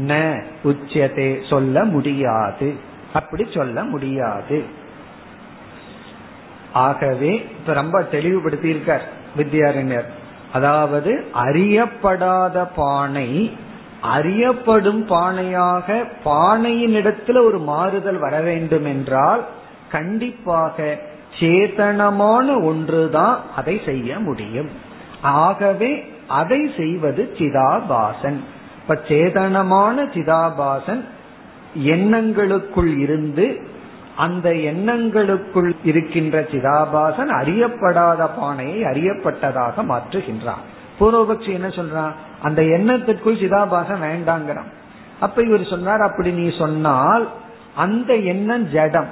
ந 0.06 0.42
உச்சதே 0.64 1.48
சொல்ல 1.48 1.84
முடியாது. 1.84 2.74
அப்படி 3.12 3.46
சொல்ல 3.54 3.84
முடியாது. 3.84 4.62
ஆகவே 6.72 7.34
இப்ப 7.34 7.72
ரொம்ப 7.72 8.02
தெளிவுபடுத்தி 8.02 8.68
இருக்கார் 8.68 9.08
வித்யாரண்யர். 9.36 10.04
அதாவது 10.52 11.24
அறியப்படாத 11.34 12.68
பானை 12.76 13.52
அறியப்படும் 14.02 15.08
பானையாக 15.08 16.04
பானையின் 16.24 16.94
இடத்துல 16.94 17.44
ஒரு 17.44 17.58
மாறுதல் 17.58 18.18
வர 18.18 18.40
வேண்டும் 18.40 18.84
என்றால் 18.84 19.44
கண்டிப்பாக 19.90 20.98
சேதனமான 21.40 22.62
ஒன்றுதான் 22.62 23.40
அதை 23.56 23.80
செய்ய 23.84 24.18
முடியும். 24.18 24.68
ஆகவே 25.22 26.13
அதை 26.28 26.70
செய்வது 26.76 27.34
சிதாபாசன். 27.38 28.36
இப்ப 28.82 29.00
சேதனமான 29.08 30.06
சிதாபாசன் 30.14 31.04
எண்ணங்களுக்குள் 31.84 32.98
இருந்து 32.98 33.60
அந்த 34.16 34.50
எண்ணங்களுக்குள் 34.50 35.72
இருக்கின்ற 35.84 36.40
சிதாபாசன் 36.40 37.28
அறியப்படாத 37.28 38.28
பானையை 38.38 38.82
அறியப்பட்டதாக 38.82 39.84
மாற்றுகின்றான். 39.88 40.62
பூர்வபக்ஷி 41.00 41.52
என்ன 41.52 41.68
சொல்றான்? 41.68 42.12
அந்த 42.42 42.62
எண்ணத்திற்குள் 42.62 43.36
சிதாபாசன் 43.36 44.02
வேண்டாங்கிறான். 44.02 44.72
அப்ப 45.20 45.42
இவர் 45.42 45.64
சொன்னார் 45.64 46.00
அப்படி 46.00 46.30
நீ 46.30 46.56
சொன்னால் 46.58 47.28
அந்த 47.74 48.16
எண்ணம் 48.16 48.70
ஜடம். 48.70 49.08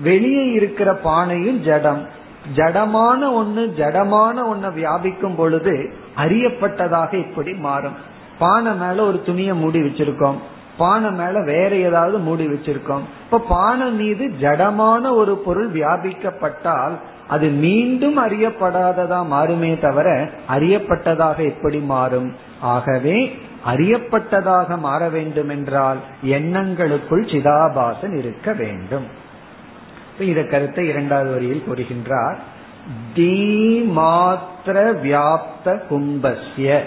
வெளியே 0.00 0.44
இருக்கிற 0.52 0.98
பானையும் 1.04 1.60
ஜடம். 1.60 2.06
ஜடமான 2.54 3.18
ஒண்ணு 3.22 3.70
ஜடமான 3.76 4.42
ஒன்ன 4.54 4.72
வியாபிக்கும் 4.74 5.36
பொழுது 5.36 6.04
அறியப்பட்டதாக 6.16 7.14
இப்படி 7.14 7.52
மாறும். 7.52 7.96
பானை 8.38 8.74
மேல 8.74 9.06
ஒரு 9.06 9.22
துணியை 9.22 9.54
மூடி 9.54 9.80
வச்சிருக்கோம். 9.80 10.38
பானை 10.78 11.10
மேல 11.10 11.42
வேற 11.42 11.76
ஏதாவது 11.76 12.18
மூடி 12.18 12.46
வச்சிருக்கோம். 12.46 13.04
இப்ப 13.24 13.38
பானை 13.48 13.90
மீது 13.90 14.24
ஜடமான 14.40 15.14
ஒரு 15.14 15.36
பொருள் 15.36 15.72
வியாபிக்கப்பட்டால் 15.72 16.92
அது 17.28 17.48
மீண்டும் 17.48 18.18
அறியப்படாததா 18.18 19.20
மாறுமே 19.26 19.80
தவிர 19.80 20.30
அறியப்பட்டதாக 20.48 21.38
எப்படி 21.38 21.78
மாறும். 21.78 22.34
ஆகவே 22.60 23.38
அறியப்பட்டதாக 23.66 24.78
மாற 24.78 25.08
வேண்டும் 25.08 25.48
என்றால் 25.48 25.96
எண்ணங்களுக்குள் 26.24 27.24
சிதாபாசன் 27.32 28.18
இருக்க 28.18 28.52
வேண்டும். 28.52 29.06
இத 30.18 30.42
கருத்தை 30.42 30.88
இரண்டாவது 30.88 31.30
வரியில் 31.30 31.64
கூறுகின்றார். 31.70 32.36
தீமாத்திர 33.14 34.76
வியாப்த 35.04 35.82
கும்பஸ்ய 35.90 36.82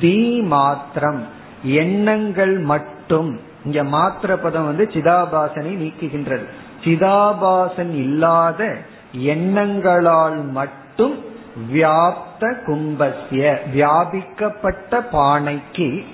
தீமாத்திரம் 0.00 1.22
எண்ணங்கள் 1.62 2.58
மட்டும். 2.58 3.40
இங்க 3.64 3.84
மாத்திர 3.84 4.36
பதம் 4.36 4.64
வந்து 4.64 4.90
சிதாபாசனை 4.92 5.72
நீக்குகின்றது. 5.82 6.44
சிதாபாசன் 6.84 7.94
இல்லாத 7.94 8.76
எண்ணங்களால் 9.12 10.50
மட்டும் 10.50 11.24
வியாப்த 11.72 12.40
கும்பஸ்ய 12.40 13.56
வியாபிக்கப்பட்ட 13.74 15.00
பானைக்கு. 15.00 16.04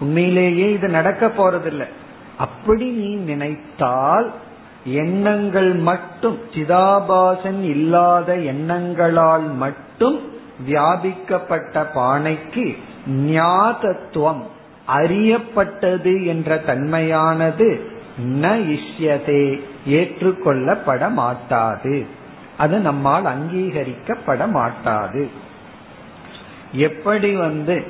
உண்மையிலேயே 0.00 0.72
இது 0.72 0.88
நடக்க 0.88 1.26
போறதில்லை. 1.26 1.86
அப்படி 2.38 2.86
நீ 2.90 3.14
நினைத்தால் 3.14 4.32
எண்ணங்கள் 4.86 5.72
மட்டும் 5.72 6.38
சிதாபாசன் 6.54 7.62
இல்லாத 7.62 8.36
எண்ணங்களால் 8.36 9.54
மட்டும் 9.54 10.20
வியாபிக்கப்பட்ட 10.66 11.86
பானைக்கு 11.94 12.76
ஞாதத்துவம் 13.08 14.42
அறியப்பட்டது 14.88 16.26
என்ற 16.26 16.56
தன்மையானது 16.56 17.80
ந 18.24 18.78
இஷ்யதே 18.78 19.60
ஏற்றுக்கொள்ளப்பட 19.86 21.12
மாட்டாது. 21.12 22.06
அது 22.56 22.78
நம்மால் 22.78 23.24
அங்கீகரிக்கப்பட 23.24 24.50
மாட்டாது. 24.50 25.28
எப்படி 26.72 27.34
வந்து 27.34 27.86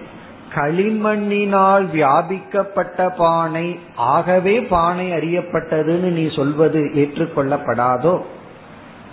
களிமண்ணினால் 0.56 1.84
வியாபிக்கப்பட்ட 1.92 3.08
பானை 3.16 3.78
ஆகவே 3.96 4.60
பானை 4.60 5.10
அறியப்பட்டதுன்னு 5.12 6.10
நீ 6.10 6.34
சொல்வது 6.36 6.80
ஏற்றுக்கொள்ளப்படாதோ? 6.80 8.22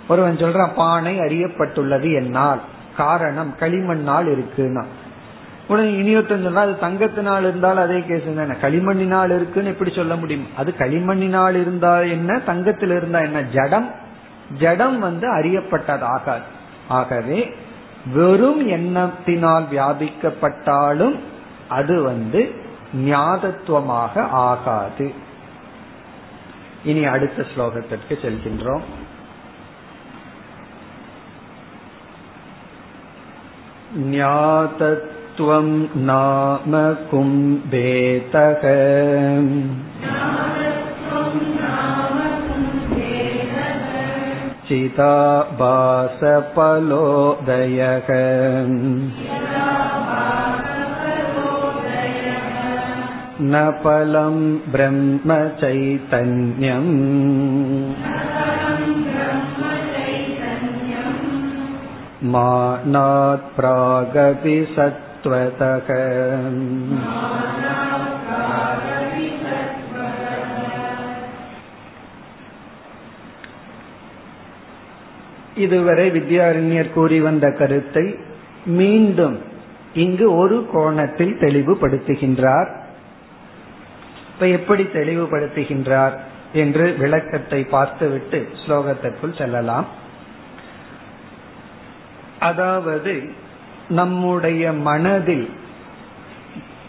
ஒருவன் 0.08 0.36
சொல்றான் 0.36 0.74
பானை 0.74 1.18
அறியப்பட்டுள்ளது 1.18 2.14
என்னால். 2.14 2.60
காரணம் 2.96 3.54
களிமண்ணால் 3.60 4.36
இருக்குன்னா. 4.36 4.84
உடனே 5.68 5.90
இனியொருத்தன் 5.90 6.42
சொன்னா 6.42 6.60
அது 6.60 6.72
தங்கத்தினால் 6.72 7.40
இருந்தால் 7.40 7.78
அதே 7.78 8.00
கேஸ் 8.00 8.36
தானே. 8.36 8.52
களிமண்ணினால் 8.52 9.34
இருக்குன்னு 9.34 9.70
எப்படி 9.70 9.92
சொல்ல 9.92 10.16
முடியும்? 10.16 10.46
அது 10.56 10.74
களிமண்ணினால் 10.78 11.60
இருந்தா 11.60 12.00
என்ன? 12.00 12.38
தங்கத்தில் 12.38 12.90
இருந்தா 12.90 13.18
என்ன? 13.18 13.42
ஜடம். 13.42 13.90
ஜடம் 14.58 14.98
வந்து 14.98 15.34
அறியப்பட்டதாகாது. 15.34 16.42
ஆகவே 16.88 17.54
வெறும் 18.14 18.68
எண்ணத்தினால் 18.68 19.64
வியாபிக்கப்பட்டாலும் 19.70 21.18
அது 21.69 21.95
வந்து 22.03 22.41
ஞாதத்துவமாக 23.05 24.23
ஆகாது 24.45 25.07
இனி 26.83 27.03
அடுத்த 27.05 27.45
ஸ்லோகத்திற்கு 27.51 28.13
செல்கின்றோம் 28.21 28.85
ज्ञातत्वं 34.31 35.67
नाम 36.01 36.73
कुम्भेतः 37.09 38.63
चिताभासफलोदयः 46.71 48.09
न 53.43 53.59
फलं 53.83 54.37
ब्रह्म 54.71 55.35
चैतन्यम् 55.59 56.93
मानात् 62.25 63.45
प्रागपि 63.55 64.57
सत्त्वतः 64.75 65.87
இதுவரை 75.57 76.05
வித்யாரண்யர் 76.09 76.93
கூறி 76.93 77.17
வந்த 77.19 77.45
கருத்தை 77.51 78.05
மீண்டும் 78.73 79.37
இங்கு 79.93 80.27
ஒரு 80.35 80.57
கோணத்தில் 80.71 81.35
தெளிவுபடுத்துகின்றார் 81.39 82.69
இப்ப 84.34 84.46
எப்படி 84.46 84.82
தெளிவுபடுத்துகின்றார் 84.82 86.18
என்று 86.52 86.94
விளக்கத்தை 86.98 87.64
பார்த்துவிட்டு 87.64 88.48
ஸ்லோகத்திற்குள் 88.66 89.38
செல்லலாம். 89.38 89.86
அதாவது 92.38 93.22
நம்முடைய 93.88 94.72
மனதில் 94.72 95.50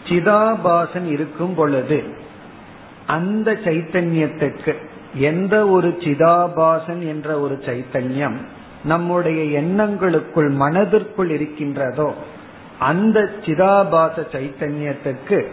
சிதாபாசன் 0.08 1.06
இருக்கும் 1.06 1.54
பொழுது 1.54 2.04
அந்த 3.06 3.52
சைத்தன்யத்துக்கு 3.64 4.74
எந்த 5.14 5.66
ஒரு 5.66 5.88
சிதாபாசன் 5.88 7.08
என்ற 7.08 7.40
ஒரு 7.40 7.62
சைத்தன்யம் 7.66 8.36
நம்முடைய 8.84 9.60
எண்ணங்களுக்குள் 9.60 10.50
மனதிற்குள் 10.52 11.30
இருக்கின்றதோ 11.30 12.14
அந்த 12.78 13.20
சிதாபாச 13.46 14.26
சைத்தன்யத்துக்கு 14.32 15.46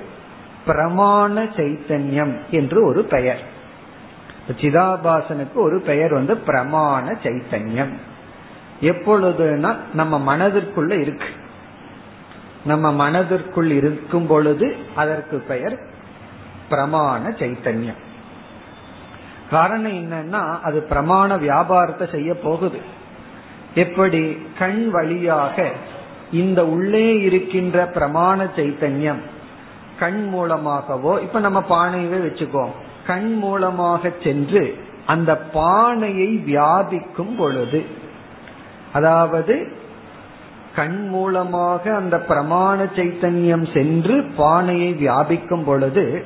பிரமாண 0.68 1.50
சைத்தன்யம் 1.56 2.38
என்று 2.50 2.86
ஒரு 2.86 3.04
பெயர். 3.04 3.42
சிதாபாசனுக்கு 4.48 5.54
ஒரு 5.54 5.80
பெயர் 5.80 6.14
வந்து 6.14 6.36
பிரமாண 6.36 7.16
சைத்தன்யம். 7.24 7.94
எப்பொழுதுனா 8.82 9.76
நம்ம 9.94 10.38
மனதிற்குள்ள 10.38 11.00
இருக்கு. 11.00 11.26
நம்ம 12.66 12.92
மனதிற்குள் 12.92 13.70
இருக்கும் 13.70 14.28
பொழுது 14.28 14.76
அதற்கு 14.96 15.38
பெயர் 15.38 15.80
பிரமாண 16.70 17.30
சைத்தன்யம். 17.30 18.02
காரணம் 19.50 19.92
என்னன்னா 19.92 20.60
அது 20.62 20.88
பிரமாண 20.90 21.40
வியாபாரத்தை 21.40 22.08
செய்ய 22.12 22.34
போகுது. 22.34 22.80
எப்படி? 23.76 24.48
கண் 24.60 24.90
வழியாக 24.90 25.72
இந்த 26.32 26.66
உள்ளே 26.66 27.20
இருக்கின்ற 27.20 27.92
பிரமாண 27.94 28.50
சைத்தன்யம் 28.56 29.22
கண் 30.00 30.30
மூலமாகவோ 30.30 31.20
இப்ப 31.22 31.40
நம்ம 31.40 31.64
பானையவே 31.70 32.20
வச்சுக்கோம். 32.28 32.72
கண் 33.08 33.38
மூலமாக 33.38 34.12
சென்று 34.24 34.78
அந்த 35.06 35.38
பானையை 35.38 36.44
வியாபிக்கும் 36.48 37.36
பொழுது 37.38 37.86
அதாவது 38.94 39.82
கண் 40.76 41.08
மூலமாக 41.08 41.96
அந்த 41.96 42.26
பிரமாண 42.30 42.90
சைத்தன்யம் 42.96 43.74
சென்று 43.74 44.24
பானையை 44.24 44.94
வியாபிக்கும் 44.94 45.64
பொழுது 45.64 46.26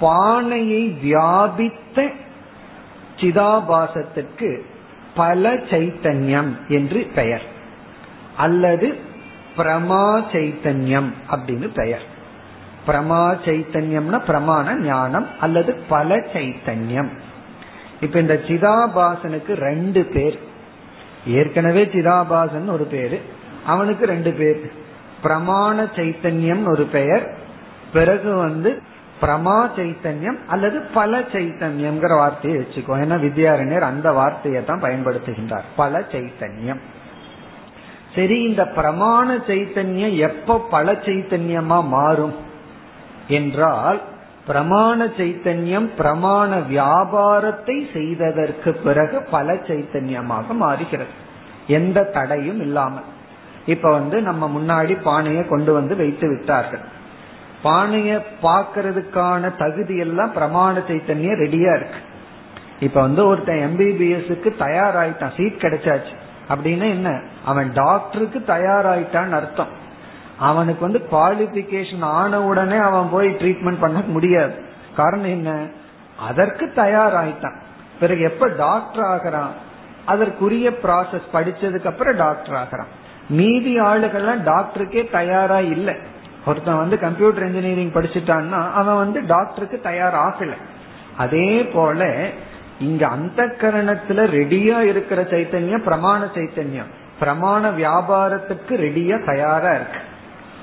பானையை 0.00 0.88
வியாபித்த 0.88 2.10
சிதாபாசத்துக்கு 3.20 4.60
பல 5.14 5.54
சைத்தன்யம் 5.54 6.52
என்று 6.68 7.10
பெயர். 7.14 7.42
அல்லது 8.36 8.98
பிரமா 9.56 10.24
சைத்தன்யம் 10.32 11.10
அப்படின்னு 11.30 11.70
பெயர். 11.74 12.11
பிரமா 12.86 13.36
சைத்தன்யம்னா 13.44 14.18
பிரமாண 14.26 14.78
ஞானம் 14.78 15.26
அல்லது 15.40 15.74
பல 15.88 16.16
சைத்தன்யம். 16.16 17.08
இப்ப 18.00 18.18
இந்த 18.18 18.40
சிதாபாசனுக்கு 18.46 19.52
ரெண்டு 19.54 20.04
பேர். 20.04 20.38
ஏற்கனவே 21.26 21.84
சிதாபாசன் 21.84 22.70
ஒரு 22.70 22.84
பேரு 22.84 23.20
அவனுக்கு 23.66 24.06
ரெண்டு 24.06 24.32
பேர். 24.32 24.72
பிரமாண 25.24 25.86
சைத்தன்யம் 25.94 26.68
ஒரு 26.68 26.84
பெயர் 26.84 27.34
பிறகு 27.92 28.34
வந்து 28.36 28.82
பிரமா 29.20 29.70
சைத்தன்யம் 29.76 30.38
அல்லது 30.48 30.80
பல 30.80 31.18
சைத்தன்யம்ங்கிற 31.20 32.16
வார்த்தையை 32.16 32.60
வச்சுக்கோ. 32.60 32.92
ஏன்னா 32.92 33.16
வித்யாரண்யர் 33.26 33.80
அந்த 33.80 34.12
வார்த்தையை 34.12 34.64
தான் 34.64 34.82
பயன்படுத்துகின்றார். 34.82 35.68
பல 35.76 36.00
சைத்தன்யம். 36.12 36.80
சரி 38.14 38.42
இந்த 38.42 38.64
பிரமாண 38.64 39.38
சைத்தன்யம் 39.46 40.16
எப்ப 40.16 40.66
பல 40.70 40.92
சைத்தன்யமா 40.92 41.84
மாறும்? 41.86 42.50
என்றால் 43.28 44.00
பிரமாண 44.48 45.04
சைத்தன்யம் 45.16 45.88
பிரமாண 45.98 46.66
வியாபாரத்தை 46.66 47.90
செய்ததற்கு 47.92 48.72
பிறகு 48.72 49.22
பல 49.30 49.52
சைத்தன்யமாக 49.52 50.46
மாறுகிறது. 50.50 51.10
எந்த 51.66 52.02
தடையும் 52.02 52.60
இல்லாமல். 52.60 53.02
இப்ப 53.66 53.90
வந்து 53.90 54.22
நம்ம 54.22 54.50
முன்னாடி 54.58 55.02
பானையை 55.02 55.48
கொண்டு 55.48 55.72
வந்து 55.72 55.96
வைத்து 55.96 56.28
விட்டார்கள். 56.28 56.80
பானைய 57.64 58.22
பாக்கிறதுக்கான 58.42 59.56
தகுதி 59.56 59.96
எல்லாம் 59.96 60.32
பிரமாண 60.32 60.78
சைத்தன்யம் 60.78 61.40
ரெடியா 61.40 61.76
இருக்கு. 61.76 61.98
இப்ப 62.80 63.00
வந்து 63.00 63.26
ஒருத்தன் 63.26 63.58
எம்பிபிஎஸ்க்கு 63.58 64.52
தயாராயிட்டான் 64.58 65.34
சீட் 65.36 65.62
கிடைச்சாச்சு. 65.62 66.14
அப்படின்னா 66.48 66.88
என்ன? 66.88 67.20
அவன் 67.44 67.72
டாக்டருக்கு 67.72 68.44
தயாராயிட்டான்னு 68.46 69.30
அர்த்தம். 69.30 69.90
அவனுக்கு 70.42 70.80
வந்து 70.80 71.06
குவாலிபிகேஷன் 71.12 72.02
ஆன 72.02 72.42
உடனே 72.42 72.76
அவன் 72.76 73.08
போய் 73.10 73.28
ட்ரீட்மெண்ட் 73.28 73.80
பண்ண 73.80 74.02
முடியாது. 74.06 74.54
காரணம் 74.96 75.26
என்ன? 75.26 75.66
அதற்கு 76.18 76.72
தயாராயிட்டான். 76.76 77.56
பிறகு 78.00 78.20
எப்ப 78.20 78.48
டாக்டர் 78.48 79.04
ஆகிறான்? 79.04 79.52
அதற்குரிய 80.04 80.70
ப்ராசஸ் 80.70 81.28
படிச்சதுக்கு 81.32 81.86
அப்புறம் 81.86 82.16
டாக்டர் 82.16 82.54
ஆகிறான். 82.54 82.86
மீதி 83.28 83.80
ஆளுகள்லாம் 83.80 84.42
டாக்டருக்கே 84.44 85.10
தயாரா 85.10 85.60
இல்லை. 85.60 85.94
ஒருத்தன் 86.46 86.76
வந்து 86.76 86.98
கம்ப்யூட்டர் 86.98 87.46
இன்ஜினியரிங் 87.46 87.92
படிச்சுட்டான்னா 87.92 88.72
அவன் 88.72 88.96
வந்து 88.96 89.26
டாக்டருக்கு 89.26 89.80
தயார் 89.80 90.14
ஆகல. 90.14 90.50
அதே 91.16 91.64
போல 91.64 92.28
இங்க 92.78 93.06
அந்த 93.06 93.42
கரணத்துல 93.44 94.24
ரெடியா 94.28 94.78
இருக்கிற 94.78 95.22
சைத்தன்யம் 95.22 95.84
பிரமாண 95.86 96.20
சைத்தன்யம். 96.34 96.90
பிரமாண 97.20 97.74
வியாபாரத்துக்கு 97.74 98.70
ரெடியா 98.70 99.26
தயாரா 99.26 99.74
இருக்கு. 99.74 99.98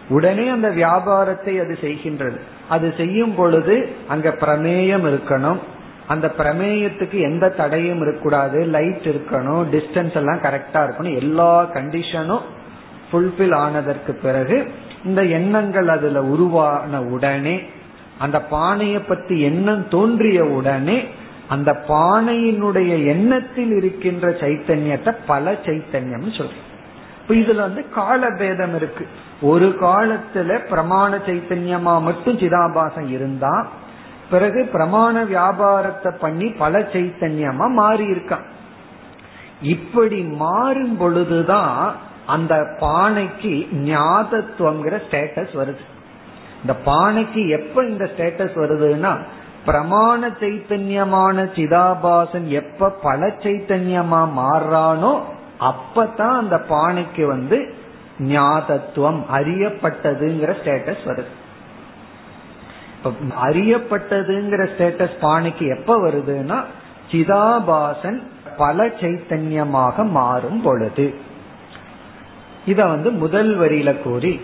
உடனே 0.10 0.48
அந்த 0.48 0.70
வியாபாரத்தை 0.70 1.60
அது 1.60 1.78
செய்கின்றது. 1.82 2.40
அது 2.70 2.94
செய்யும் 2.98 3.36
பொழுது 3.36 3.90
அங்க 4.08 4.30
பிரமேயம் 4.30 5.06
இருக்கணும். 5.10 5.60
அந்த 6.08 6.34
பிரமேயத்துக்கு 6.38 7.20
எந்த 7.20 7.50
தடையும் 7.50 8.02
இருக்கக்கூடாது. 8.02 8.66
லைட் 8.66 9.06
இருக்கணும். 9.06 9.64
டிஸ்டன்ஸ் 9.72 10.16
எல்லாம் 10.16 10.42
கரெக்டா 10.42 10.82
இருக்கணும். 10.88 11.16
எல்லா 11.16 11.70
கண்டிஷனும் 11.74 12.46
ஃபுல்ஃபில் 13.12 13.56
ஆனதற்கு 13.56 14.14
பிறகு 14.14 14.72
இந்த 15.06 15.24
எண்ணங்கள் 15.24 15.88
அதுல 15.88 16.24
உருவான 16.24 17.02
உடனே 17.02 17.62
அந்த 18.18 18.42
பானையை 18.42 19.02
பத்தி 19.02 19.42
எண்ணம் 19.42 19.88
தோன்றிய 19.88 20.46
உடனே 20.46 21.04
அந்த 21.48 21.84
பானையினுடைய 21.88 23.06
எண்ணத்தில் 23.06 23.72
இருக்கின்ற 23.72 24.30
சைத்தன்யத்தை 24.30 25.16
பல 25.28 25.52
சைத்தன்யம் 25.52 26.38
சொல்றோம். 26.38 26.68
இப்ப 27.30 27.42
இதுல 27.42 27.56
வந்து 27.56 27.90
கால 27.90 28.30
பேதம் 28.30 28.76
இருக்கு. 28.76 29.08
ஒரு 29.42 29.76
காலத்துல 29.82 30.60
பிரமாண 30.70 31.18
சைத்தன்யமா 31.26 32.02
மட்டும் 32.02 32.38
சிதாபாசம் 32.38 33.10
இருந்தா 33.10 33.68
பிறகு 34.30 34.70
பிரமாண 34.74 35.26
வியாபாரத்தை 35.26 36.12
பண்ணி 36.20 36.46
பல 36.46 36.80
சைத்தன்யமா 36.80 37.70
மாறி 37.72 38.06
இருக்கான் 38.12 38.46
இப்படி 39.62 40.22
மாறும் 40.22 40.98
பொழுதுதான் 40.98 41.96
அந்த 42.26 42.56
பானைக்கு 42.80 43.54
ஞாதத்துவங்கிற 43.74 45.00
ஸ்டேட்டஸ் 45.10 45.54
வருது. 45.54 45.84
இந்த 46.62 46.76
பானைக்கு 46.86 47.48
எப்ப 47.48 47.86
இந்த 47.86 48.10
ஸ்டேட்டஸ் 48.18 48.56
வருதுன்னா 48.56 49.18
பிரமாண 49.66 50.30
சைத்தன்யமான 50.40 51.50
சிதாபாசன் 51.56 52.48
எப்ப 52.48 52.90
பல 52.90 53.28
சைத்தன்யமா 53.28 54.28
மாறுறானோ 54.38 55.20
அப்பதான் 55.60 56.38
அந்த 56.38 56.58
பானைக்கு 56.70 57.26
வந்து 57.26 57.74
ஞாதத்துவம் 58.20 59.22
அறியப்பட்டதுங்கிற 59.34 60.52
ஸ்டேட்டஸ் 60.62 61.04
வருது. 61.06 61.34
அறியப்பட்டதுங்கிற 63.44 64.62
ஸ்டேட்டஸ் 64.72 65.18
பானைக்கு 65.22 65.66
எப்ப 65.78 65.98
வருதுன்னா 66.08 66.64
சிதாபாசன் 67.12 68.20
பல 68.58 68.88
சைத்தன்யமாக 68.88 70.06
மாறும் 70.10 70.62
பொழுது. 70.62 71.14
இத 72.66 72.86
வந்து 72.86 73.12
முதல் 73.12 73.60
வரியில 73.60 74.02
கூறி 74.02 74.42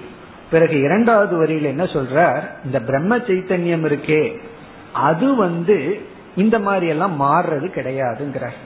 பிறகு 0.51 0.80
இரண்டாவது 0.80 1.43
வரியில 1.43 1.61
என்ன 1.61 1.84
சொல்றார்? 1.84 2.43
இந்த 2.66 2.80
பிரம்ம 2.82 3.18
சைத்தன்யம் 3.18 3.86
இருக்கே 3.89 4.38
அது 4.93 5.36
வந்து 5.36 6.01
இந்த 6.36 6.59
மாதிரி 6.59 6.88
எல்லாம் 6.88 7.22
மாறுறது 7.22 7.68
கிடையாதுங்கிறார். 7.78 8.57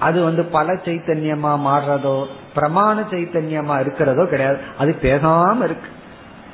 அது 0.00 0.24
வந்து 0.24 0.44
பல 0.44 0.72
சைத்தன்யமா 0.72 1.52
மாறுறதோ 1.66 2.26
பிரமாண 2.54 3.00
சைத்தன்யமா 3.10 3.80
இருக்கிறதோ 3.80 4.24
கிடையாது. 4.24 4.58
அது 4.78 4.96
பேசாம 5.02 5.56
இருக்கு. 5.56 5.96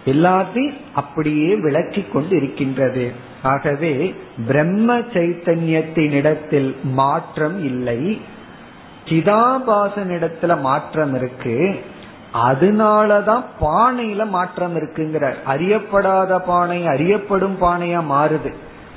எல்லாத்தையும் 0.06 0.76
அப்படியே 0.94 1.56
விளக்கி 1.56 2.02
கொண்டு 2.02 2.36
இருக்கின்றது 2.36 3.12
ஆகவே 3.42 4.14
பிரம்ம 4.46 4.98
சைத்தன்யத்தினிடத்தில் 4.98 6.74
மாற்றம் 6.82 7.64
இல்லை. 7.64 8.20
சிதாபாசனிடத்துல 9.04 10.60
மாற்றம் 10.60 11.14
இருக்கு. 11.14 11.84
அதனாலதான் 12.34 13.44
பானையில 13.60 14.28
மாற்றம் 14.28 14.76
இருக்குங்கிறார். 14.76 15.36
அறியப்படாத 15.46 16.38
பானை 16.38 16.86
அறியப்படும் 16.86 17.56
பானையா 17.60 18.00
மாறுது. 18.10 18.54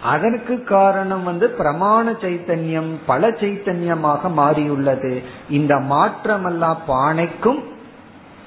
அதற்கு 0.08 0.64
காரணம் 0.64 1.24
வந்து 1.24 1.56
பிரமாண 1.60 2.16
சைத்தன்யம் 2.22 2.96
பல 3.06 3.30
சைத்தன்யமாக 3.30 4.32
மாறியுள்ளது. 4.32 5.24
இந்த 5.50 5.76
மாற்றமெல்லாம் 5.76 6.78
பானைக்கும் 6.88 7.64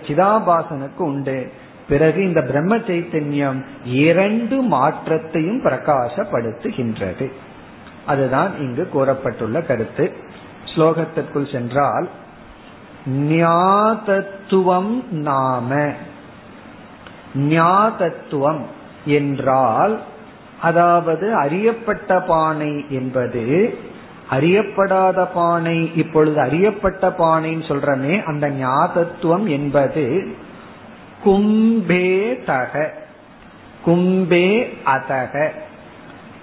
சிதாபாசனுக்கும் 0.06 0.96
உண்டு. 0.96 1.52
பிறகு 1.88 2.24
இந்த 2.24 2.42
பிரம்ம 2.42 2.76
சைத்தன்யம் 2.76 3.64
இரண்டு 3.84 4.62
மாற்றத்தையும் 4.62 5.64
பிரகாசப்படுத்துகின்றது. 5.64 7.32
அதுதான் 8.06 8.58
இங்கு 8.58 8.90
கூறப்பட்டுள்ள 8.94 9.66
கருத்து. 9.66 10.12
ஸ்லோகத்திற்குள் 10.64 11.52
சென்றால் 11.52 12.08
ஞாதத்துவம் 13.08 15.10
நாம. 15.10 15.92
ஞாதத்துவம் 17.34 18.60
என்றால் 19.04 20.00
அதாவது 20.62 21.34
அறியப்பட்ட 21.34 22.20
பானை 22.20 22.84
என்பது 22.88 23.78
அறியப்படாத 24.30 25.28
பானை 25.34 25.90
இப்பொழுது 25.94 26.40
அறியப்பட்ட 26.40 27.08
பானைன்னு 27.08 27.64
சொல்றமே 27.68 28.22
அந்த 28.22 28.48
ஞாதத்துவம் 28.48 29.46
என்பது 29.48 30.36
கும்பே 31.24 32.44
தக 32.44 32.92
கும்பே 33.86 34.48
அதக. 34.86 35.34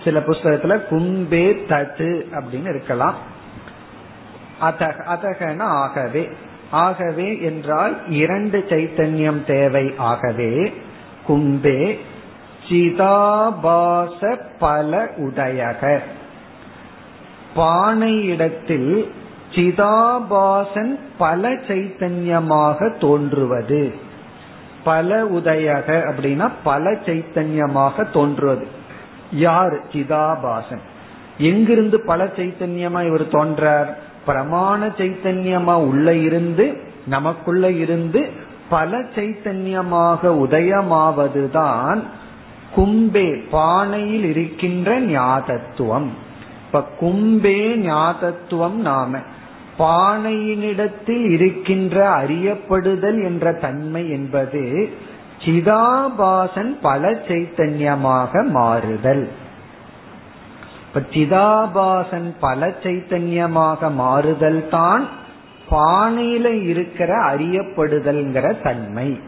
சில 0.03 0.19
புஸ்தகத்துல 0.19 0.73
கும்பே 0.89 1.45
தத்து 1.69 2.09
அப்படின்னு 2.31 2.69
இருக்கலாம். 2.69 3.17
அதக 4.61 4.97
அதகன 5.15 5.59
ஆகவே 5.59 6.29
ஆகவே 6.71 7.41
என்றால் 7.41 7.95
இரண்டு 8.09 8.65
சைத்தன்யம் 8.69 9.43
தேவை 9.43 9.93
ஆகவே 9.97 10.73
கும்பே 11.27 11.99
சிதாபாச 12.69 14.39
பல 14.59 15.09
உதயகர் 15.17 16.03
பானை 17.55 18.25
இடத்தில் 18.25 19.13
சிதாபாசன் 19.51 20.99
பல 21.17 21.49
சைத்தன்யமாக 21.49 22.97
தோன்றுவது. 22.97 23.93
பல 24.83 25.23
உதயக 25.23 25.87
அப்படின்னா 25.87 26.51
பல 26.63 26.91
சைத்தன்யமாக 26.91 28.11
தோன்றுவது. 28.11 28.67
யார்? 29.31 29.85
சிதாபாசன். 29.87 30.81
எங்கிருந்து 31.37 32.01
பல 32.01 32.23
சைத்தன்யமா 32.23 33.05
இவர் 33.05 33.27
தோன்றார்? 33.27 33.97
பிரமாண 34.27 34.87
சைத்தன்யமா 34.97 35.73
உள்ள 35.73 36.13
இருந்து 36.13 36.77
நமக்குள்ள 37.05 37.71
இருந்து 37.71 38.29
பல 38.69 38.97
சைத்தன்யமாக 38.97 40.21
உதயமாவதுதான் 40.23 42.03
கும்பே 42.75 43.43
பானையில் 43.51 44.23
இருக்கின்ற 44.23 45.01
ஞாதத்துவம். 45.01 46.07
இப்ப 46.65 46.83
கும்பே 46.99 47.75
ஞாதத்துவம் 47.75 48.73
நாம 48.73 49.19
பானையினிடத்தில் 49.79 51.29
இருக்கின்ற 51.29 52.09
அறியப்படுதல் 52.17 53.23
என்ற 53.23 53.53
தன்மை 53.53 54.09
என்பது 54.09 54.89
சிதாபாசன் 55.45 56.77
பல 56.81 57.11
சைத்தன்யமாக 57.11 58.49
மாறுதல். 58.49 59.29
இப்ப 60.87 60.99
சிதாபாசன் 61.09 62.35
பல 62.39 62.67
சைத்தன்யமாக 62.83 63.93
மாறுதல் 63.93 64.69
தான் 64.69 65.07
பானையில 65.71 66.63
இருக்கிற 66.63 67.35
அறியப்படுதல்ங்கிற 67.35 68.61
தன்மை. 68.61 69.19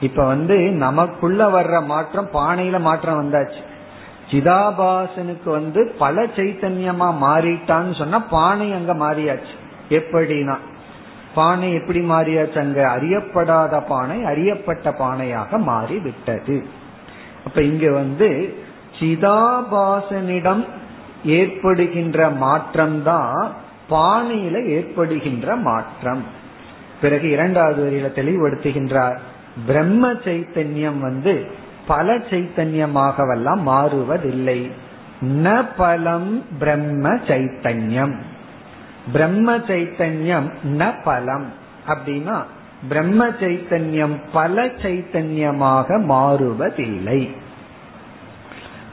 இப்ப 0.00 0.26
வந்து 0.26 0.56
நமக்குள்ள 0.58 1.62
வர்ற 1.62 1.84
மாற்றம் 1.84 2.28
பானையில 2.32 2.80
மாற்றம் 2.80 3.18
வந்தாச்சு. 3.20 3.62
சிதாபாசனுக்கு 4.30 5.50
வந்து 5.50 5.94
பல 5.98 6.24
சைத்தன்யமா 6.24 7.08
மாறிட்டான்னு 7.22 7.98
சொன்னா 7.98 8.18
பானை 8.18 8.72
அங்க 8.72 8.94
மாறியாச்சு. 8.94 9.54
எப்படின்னா 9.88 10.56
பானை 11.34 11.74
எப்படி 11.74 12.00
மாறியாச்சு? 12.00 12.58
அங்க 12.58 12.80
அறியப்படாத 12.96 13.80
பானை 13.88 14.24
அறியப்பட்ட 14.24 14.90
பானையாக 14.90 15.58
மாறி 15.58 15.98
விட்டது 15.98 16.66
அப்ப 17.44 17.62
இங்க 17.62 17.90
வந்து 17.90 18.54
சிதாபாசனிடம் 18.98 20.64
ஏற்படுகின்ற 21.24 22.30
மாற்றம்தான் 22.30 23.48
பானையில 23.90 24.64
ஏற்படுகின்ற 24.66 25.56
மாற்றம். 25.56 26.24
பிறகு 27.00 27.30
இரண்டாவது 27.30 27.80
வரியில 27.84 28.18
தெளிவுபடுத்துகின்றார். 28.18 29.18
பிரம்ம 29.66 30.12
சைத்தன்யம் 30.12 30.98
வந்து 30.98 31.46
பல 31.86 32.14
சைத்தன்யமாகவெல்லாம் 32.14 33.62
மாறுவதில்லை. 33.66 34.70
ந 35.22 35.64
பலம் 35.76 36.44
பிரம்ம 36.58 37.08
சைத்தன்யம். 37.08 38.14
பிரம்ம 39.12 39.56
சைத்தன்யம் 39.56 40.48
ந 40.64 40.92
பலம் 41.04 41.52
அப்படின்னா 41.88 42.42
பிரம்ம 42.88 43.28
சைத்தன்யம் 43.28 44.16
பல 44.32 44.64
சைத்தன்யமாக 44.64 45.88
மாறுவதில்லை. 46.08 47.30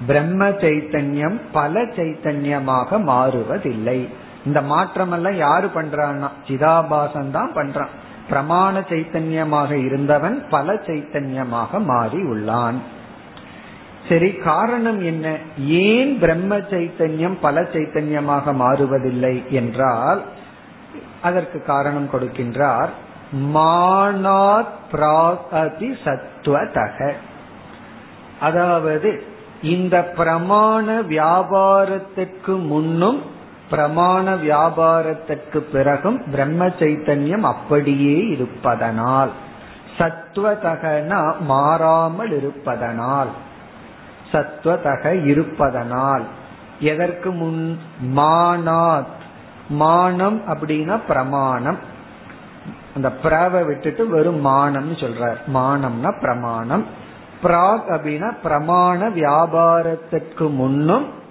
பிரம்ம 0.07 0.49
சைத்தன்யம் 0.49 1.41
பல 1.51 1.82
சைத்தன்யமாக 1.82 2.99
மாறுவதில்லை. 3.11 4.07
இந்த 4.45 4.61
மாற்றம் 4.61 5.11
எல்லாம் 5.11 5.36
யாரு 5.36 5.70
பண்றான்னா 5.76 6.30
சிதாபாசன் 6.47 7.32
தான் 7.32 7.53
பண்றான். 7.55 7.93
பிரமாண 8.30 8.80
சைத்தன்யமாக 8.80 9.71
இருந்தவன் 9.86 10.45
பல 10.49 10.74
சைத்தன்யமாக 10.74 11.84
மாறி 11.84 12.17
உள்ளான். 12.17 12.76
சரி 14.09 14.34
காரணம் 14.34 15.03
என்ன? 15.03 15.38
ஏன் 15.57 16.19
பிரம்ம 16.19 16.57
சைத்தன்யம் 16.57 17.38
பல 17.41 17.61
சைத்தன்யமாக 17.61 18.53
மாறுவதில்லை 18.53 19.49
என்றால் 19.49 20.21
அதற்கு 21.21 21.63
காரணம் 21.63 22.09
கொடுக்கின்றார் 22.13 22.89
மானாத் 23.53 24.74
பிராகதி 24.91 25.97
சத்துவதக 26.03 27.13
அதாவது 28.39 29.24
இந்த 29.61 30.11
பிரமாண 30.17 31.01
வியாபாரத்திற்கு 31.07 32.59
முன்னும் 32.67 33.21
பிரமாண 33.74 34.36
வியாபாரத்திற்கு 34.36 35.57
பிறகும் 35.57 36.24
பிரம்ம 36.32 36.65
சைத்தன்யம் 36.65 37.41
அப்படியே 37.41 38.28
இருப்பதனால் 38.28 39.32
சத்துவதகனா 39.97 41.39
மாறாமல் 41.39 42.32
இருப்பதனால் 42.32 43.28
சத்வதக 44.32 45.26
இருப்பதனால் 45.26 46.24
எதற்கு 46.80 47.32
முன்? 47.32 47.80
மானாத். 48.15 49.21
மானம் 49.69 50.41
அப்படின்னா 50.47 50.99
பிரமாணம். 51.07 51.78
அந்த 52.95 53.11
பிராவை 53.11 53.63
விட்டுட்டு 53.63 54.07
வெறும் 54.07 54.45
மானம்னு 54.45 54.95
சொல்றார். 54.95 55.38
மானம்னா 55.53 56.19
பிரமாணம். 56.19 56.86
பிராக் 57.43 57.89
அப்படின்னா 57.89 58.38
பிரமாண 58.43 59.09
வியாபாரத்திற்கு 59.09 60.49
முன்னும் 60.49 61.21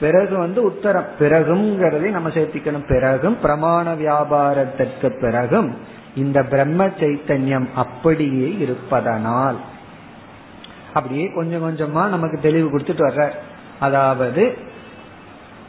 பிறகு 0.00 0.38
வந்து 0.38 0.68
உத்தரம். 0.68 1.06
பிறகுங்கிறதை 1.18 2.10
நம்ம 2.10 2.28
சேர்த்திக்கணும். 2.28 2.88
பிறகும் 2.88 3.38
பிரமாண 3.42 3.96
வியாபாரத்திற்கு 3.96 5.20
பிறகும் 5.20 5.76
இந்த 6.16 6.42
பிரம்ம 6.42 6.86
சைத்தன்யம் 6.86 7.66
அப்படியே 7.74 8.56
இருப்பதனால். 8.58 9.56
அப்படியே 10.94 11.32
கொஞ்சம் 11.34 11.62
கொஞ்சமா 11.62 12.08
நமக்கு 12.08 12.38
தெளிவு 12.40 12.78
கொடுத்துட்டு 12.78 13.04
வர்ற 13.08 13.30
அதாவது 13.80 14.56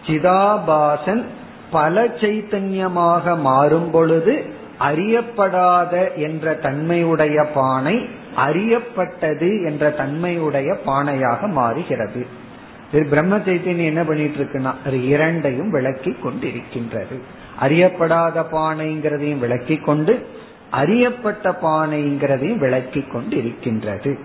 சிதாபாசன் 0.08 1.24
பல 1.72 2.06
சைத்தன்யமாக 2.06 3.40
மாறும் 3.40 3.92
பொழுது 3.92 4.46
அறியப்படாத 4.80 6.16
என்ற 6.16 6.54
தன்மையுடைய 6.54 7.44
பானை 7.54 8.10
அறியப்பட்டது 8.36 9.66
என்ற 9.66 9.90
தன்மையுடைய 9.90 10.78
பானையாக 10.86 11.48
மாறுகிறது. 11.48 12.46
பிரம்ம 12.92 13.38
சைத்தன்யம் 13.38 13.86
என்ன 13.86 14.04
பண்ணிட்டு 14.04 14.44
இருக்குன்னா 14.44 14.74
அது 14.86 15.08
இரண்டையும் 15.08 15.70
விளக்கி 15.70 16.16
கொண்டிருக்கின்றது. 16.24 17.20
அறியப்படாத 17.62 18.46
பானைங்கிறதையும் 18.52 19.40
விளக்கி 19.40 19.78
கொண்டு 19.78 20.28
அறியப்பட்ட 20.72 21.58
பானைங்கிறதையும் 21.62 22.58
விளக்கி 22.58 23.00
கொண்டிருக்கின்றது. 23.00 24.20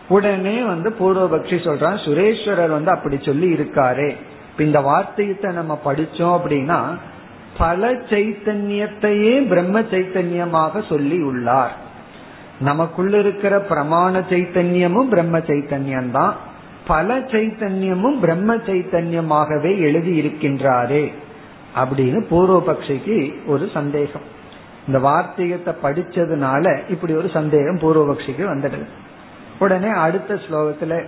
உடனே 0.09 0.61
வந்து 0.61 0.89
பூர்வபக்ஷி 0.89 1.57
சொல்றான் 1.57 1.99
சுரேஸ்வரர் 2.05 2.69
வந்து 2.69 2.91
அப்படி 2.91 3.17
சொல்லி 3.21 3.53
இருக்காரே. 3.53 4.15
இந்த 4.59 4.79
வார்த்தையத்தை 4.79 5.51
நம்ம 5.51 5.79
படிச்சோம் 5.85 6.37
அப்படின்னா 6.37 6.79
பல 7.57 7.93
சைத்தன்யத்தையே 7.93 9.47
பிரம்ம 9.47 9.81
சைத்தன்யமாக 9.81 10.87
சொல்லி 10.89 11.21
உள்ளார். 11.21 11.85
நமக்குள்ள 12.59 13.17
இருக்கிற 13.17 13.65
பிரமாண 13.69 14.21
சைத்தன்யமும் 14.29 15.07
பிரம்ம 15.07 15.37
சைத்தன்யம் 15.37 16.11
தான் 16.11 16.35
பல 16.87 17.19
சைத்தன்யமும் 17.19 18.19
பிரம்ம 18.19 18.55
சைத்தன்யமாகவே 18.55 19.79
எழுதி 19.79 20.21
இருக்கின்றாரே 20.21 21.11
அப்படின்னு 21.75 22.19
பூர்வபக்ஷிக்கு 22.31 23.45
ஒரு 23.45 23.69
சந்தேகம். 23.73 24.21
இந்த 24.87 24.99
வார்த்தையத்தை 24.99 25.73
படிச்சதுனால 25.83 26.79
இப்படி 26.89 27.13
ஒரு 27.13 27.29
சந்தேகம் 27.29 27.77
பூர்வபக்ஷிக்கு 27.77 28.45
வந்துடுது 28.53 28.87
உடனே 29.59 29.87
அடுத்த 29.87 30.33
ஸ்லோகத்துல 30.33 31.03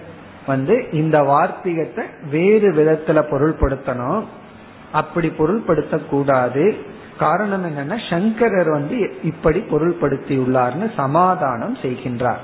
வந்து 0.47 0.88
இந்த 0.91 1.22
வார்த்திகத்தை 1.22 2.04
வேறு 2.30 2.72
விதத்துல 2.72 3.24
பொருள்படுத்தணும். 3.32 4.24
அப்படி 4.91 5.28
பொருள்படுத்த 5.28 6.06
கூடாது 6.10 6.76
காரணம் 7.20 7.65
என்னன்னா 7.65 7.97
சங்கரர் 8.09 8.70
வந்து 8.70 8.97
இப்படி 9.24 9.59
பொருள்படுத்தியுள்ளார்னு 9.72 10.88
சமாதானம் 10.95 11.76
செய்கின்றார். 11.82 12.43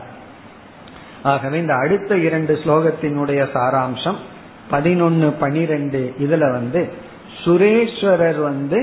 ஆகவே 1.24 1.58
இந்த 1.60 1.76
அடுத்த 1.76 2.18
இரண்டு 2.18 2.54
ஸ்லோகத்தினுடைய 2.64 3.42
சாராம்சம் 3.54 4.20
பதினொன்னு 4.72 5.30
பனிரெண்டு 5.40 6.02
இதுல 6.20 6.46
வந்து 6.52 6.82
சுரேஸ்வரர் 7.44 8.40
வந்து 8.42 8.80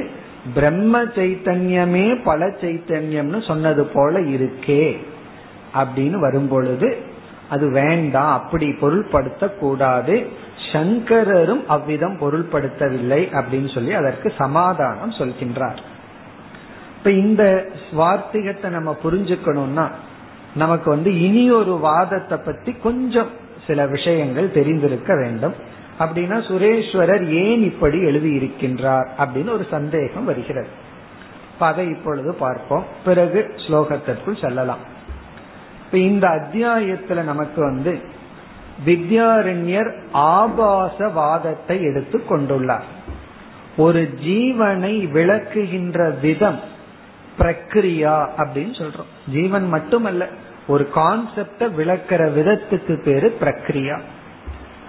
பிரம்ம 0.54 1.02
சைத்தன்யமே 1.16 2.06
பல 2.24 2.46
சைத்தன்யம்னு 2.60 3.40
சொன்னது 3.46 3.82
போல 3.94 4.20
இருக்கே 4.36 4.84
அப்படின்னு 5.74 6.18
வரும்பொழுது 6.18 6.88
அது 7.48 7.66
வேண்டாம் 7.70 8.32
அப்படி 8.32 8.66
பொருள்படுத்த 8.80 9.44
கூடாது 9.58 10.16
சங்கரரும் 10.72 11.66
அவ்விதம் 11.66 12.18
பொருள்படுத்தவில்லை 12.20 13.22
அப்படின்னு 13.32 13.74
சொல்லி 13.74 13.92
அதற்கு 13.92 14.32
சமாதானம் 14.38 15.10
சொல்கின்றார். 15.10 15.80
இப்ப 16.98 17.10
இந்த 17.10 17.66
வார்த்திகத்தை 17.92 18.70
நம்ம 18.70 18.96
புரிஞ்சுக்கணும்னா 19.04 19.90
நமக்கு 20.54 20.90
வந்து 20.90 21.20
இனி 21.20 21.50
ஒரு 21.50 21.78
வாதத்தை 21.78 22.38
பத்தி 22.38 22.72
கொஞ்சம் 22.72 23.28
சில 23.66 23.86
விஷயங்கள் 23.86 24.52
தெரிந்திருக்க 24.52 25.16
வேண்டும். 25.16 25.54
அப்படின்னா 25.98 26.36
சுரேஸ்வரர் 26.48 27.26
ஏன் 27.28 27.62
இப்படி 27.62 27.98
எழுதியிருக்கின்றார் 27.98 29.06
அப்படின்னு 29.18 29.52
ஒரு 29.52 29.66
சந்தேகம் 29.70 30.24
வருகிறது. 30.24 30.66
அதை 31.58 31.86
இப்பொழுது 31.86 32.34
பார்ப்போம். 32.34 32.84
பிறகு 33.04 33.54
ஸ்லோகத்திற்குள் 33.56 34.40
செல்லலாம். 34.40 34.82
இப்ப 35.84 35.98
இந்த 35.98 36.28
அத்தியாயத்துல 36.28 37.22
நமக்கு 37.22 37.62
வந்து 37.62 38.00
வித்யாரண்யர் 38.86 39.90
ஆபாசவாதத்தை 40.14 41.80
எடுத்து 41.80 42.22
கொண்டுள்ளார். 42.28 42.88
ஒரு 43.76 44.14
ஜீவனை 44.24 45.10
விளக்குகின்ற 45.10 46.20
விதம் 46.20 46.60
பிரக்ரியா 47.38 48.28
அப்படின்னு 48.36 48.74
சொல்றோம். 48.80 49.30
ஜீவன் 49.32 49.68
மட்டுமல்ல 49.68 50.28
ஒரு 50.66 50.90
கான்செப்ட 50.94 51.70
விளக்கிற 51.74 52.30
விதத்துக்கு 52.32 53.02
பேரு 53.02 53.36
பிரக்ரியா. 53.40 54.00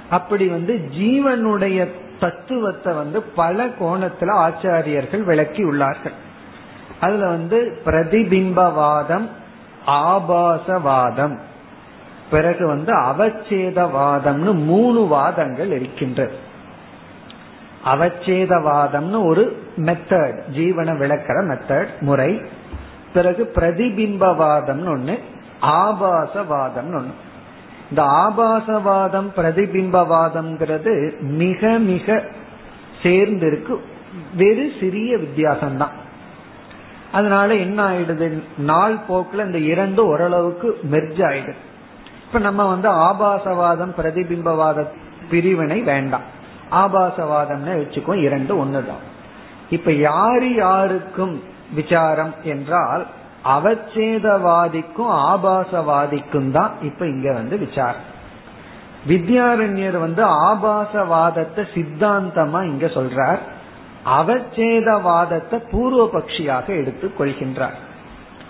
அப்படி 0.10 0.48
வந்து 0.48 0.90
ஜீவனுடைய 0.98 1.90
தத்துவத்தை 2.20 2.94
வந்து 2.94 3.22
பல 3.22 3.68
கோணத்துல 3.68 4.32
ஆச்சாரியர்கள் 4.38 5.24
விளக்கி 5.24 5.64
உள்ளார்கள் 5.64 6.14
அதுல 7.00 7.28
வந்து 7.28 7.82
பிரதிபிம்பவாதம் 7.86 9.28
ஆபாசவாதம். 9.88 11.40
பிறகு 12.34 12.68
வந்து 12.68 12.94
அவச்சேதவாதம்னு 12.94 14.54
மூணு 14.66 15.02
வாதங்கள் 15.08 15.72
இருக்கின்றது 15.72 16.36
அவச்சேதவாதம்னு 17.86 19.26
ஒரு 19.26 19.44
மெத்தட் 19.78 20.40
ஜீவனை 20.56 20.94
விளக்கிற 20.98 21.38
மெத்தட் 21.48 22.00
முறை. 22.00 22.42
பிறகு 23.14 23.52
பிரதிபிம்பவாதம்னு 23.56 24.92
ஒண்ணு 24.96 25.16
ஆபாசவாதம்னு 25.62 26.98
ஒண்ணு. 27.00 27.14
இந்த 27.90 28.04
ஆபாசவாதம் 28.04 29.30
பிரதிபிம்பவாதம்ங்கிறது 29.38 31.20
மிக 31.20 31.78
மிக 31.80 32.24
சேர்ந்திருக்கு. 33.04 33.76
வெறு 34.36 34.72
சிறிய 34.80 35.18
வித்தியாசம்தான். 35.18 35.96
அதனால 37.12 37.56
என்ன 37.56 37.80
ஆயிடுது? 37.90 38.44
நாள் 38.58 38.98
போக்குல 39.10 39.46
இந்த 39.46 39.58
இரண்டு 39.58 40.06
ஓரளவுக்கு 40.06 40.80
மெர்ஜ் 40.92 41.22
ஆயிடுது. 41.30 41.62
இப்ப 42.34 42.46
நம்ம 42.46 42.66
வந்து 42.66 42.90
ஆபாசவாதம் 42.90 43.92
பிரதிபிம்பவாத 43.98 44.88
பிரிவினை 45.30 45.82
வேண்டாம். 45.82 46.24
ஆபாசவாதம்னு 46.72 47.74
வச்சுக்கோ 47.82 48.14
இரண்டு 48.16 48.66
ஒண்ணுதான். 48.66 49.04
இப்ப 49.70 49.92
யாரு 49.92 50.56
யாருக்கும் 50.56 51.44
விசாரம் 51.74 52.34
என்றால் 52.44 53.06
அவச்சேதவாதிக்கும் 53.46 55.12
ஆபாசவாதிக்கும் 55.26 56.52
தான் 56.52 56.72
இப்ப 56.82 57.06
இங்க 57.06 57.34
வந்து 57.34 57.58
விசாரம். 57.58 58.10
வித்யாரண்யர் 59.08 60.00
வந்து 60.00 60.26
ஆபாசவாதத்தை 60.26 61.66
சித்தாந்தமா 61.76 62.64
இங்க 62.64 62.86
சொல்றார். 62.86 63.42
அவச்சேதவாதத்தை 64.20 65.64
பூர்வ 65.72 66.10
பட்சியாக 66.14 66.66
எடுத்துக் 66.66 67.22
கொள்கின்றார். 67.22 67.80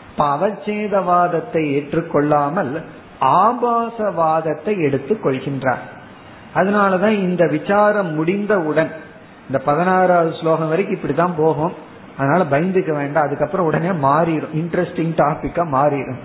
இப்ப 0.10 0.38
அவச்சேதவாதத்தை 0.38 1.62
ஏற்றுக்கொள்ளாமல் 1.74 2.84
ஆபாசவாதத்தை 3.24 4.82
எடுத்துக் 4.82 5.26
கொள்கின்றார். 5.26 5.84
அதனாலதான் 6.56 7.18
இந்த 7.18 7.48
விசாரம் 7.48 8.14
முடிந்தவுடன் 8.14 8.92
இந்த 9.46 9.60
பதினாறாவது 9.60 10.36
ஸ்லோகம் 10.42 10.70
வரைக்கும் 10.70 10.98
இப்படிதான் 10.98 11.34
போகும். 11.38 11.74
அதனால 12.18 12.44
பயந்துக்க 12.44 12.96
வேண்டாம். 12.96 13.24
அதுக்கப்புறம் 13.24 13.66
உடனே 13.66 13.88
மாறிடும். 13.88 14.48
இன்ட்ரெஸ்டிங் 14.56 15.16
டாபிக்கா 15.18 15.68
மாறிடும். 15.72 16.18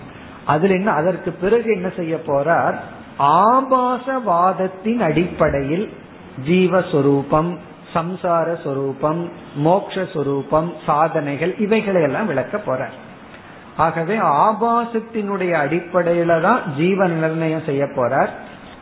அதுல 0.46 0.74
என்ன 0.74 0.90
அதற்கு 0.90 1.30
பிறகு 1.30 1.74
என்ன 1.74 1.88
செய்ய 1.96 2.20
போறார்? 2.26 2.74
ஆபாசவாதத்தின் 3.18 4.98
அடிப்படையில் 4.98 5.92
ஜீவஸ்வரூபம் 6.46 7.56
சம்சார 7.94 8.62
சொரூபம் 8.64 9.30
மோக்ஷரூபம் 9.64 10.72
சாதனைகள் 10.86 11.56
இவைகளை 11.58 12.02
எல்லாம் 12.02 12.26
விளக்க 12.26 12.60
போறார். 12.66 13.07
ஆகவே 13.78 14.16
ஆபாசத்தினுடைய 14.44 15.52
அடிப்படையில 15.64 16.40
தான் 16.40 16.60
ஜீவன் 16.76 17.16
நிர்ணயம் 17.18 17.66
செய்ய 17.66 17.84
போறார். 17.96 18.30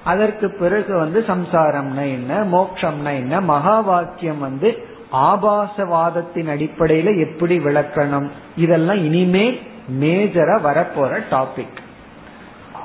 அதற்கு 0.04 0.46
பிறகு 0.50 0.92
வந்து 0.96 1.20
சம்சாரம்னா 1.28 2.04
என்ன 2.16 2.32
மோக்ஷம்னா 2.56 3.12
என்ன 3.22 3.40
மகா 3.40 3.80
வாக்கியம் 3.80 4.38
வந்து 4.38 4.68
ஆபாசவாதத்தின் 5.12 6.50
அடிப்படையில 6.54 7.08
எப்படி 7.26 7.56
விளக்கணும்? 7.58 8.28
இதெல்லாம் 8.56 9.00
இனிமேல் 9.04 9.58
மேஜரா 10.00 10.56
வரப்போற 10.68 11.12
டாபிக் 11.30 11.78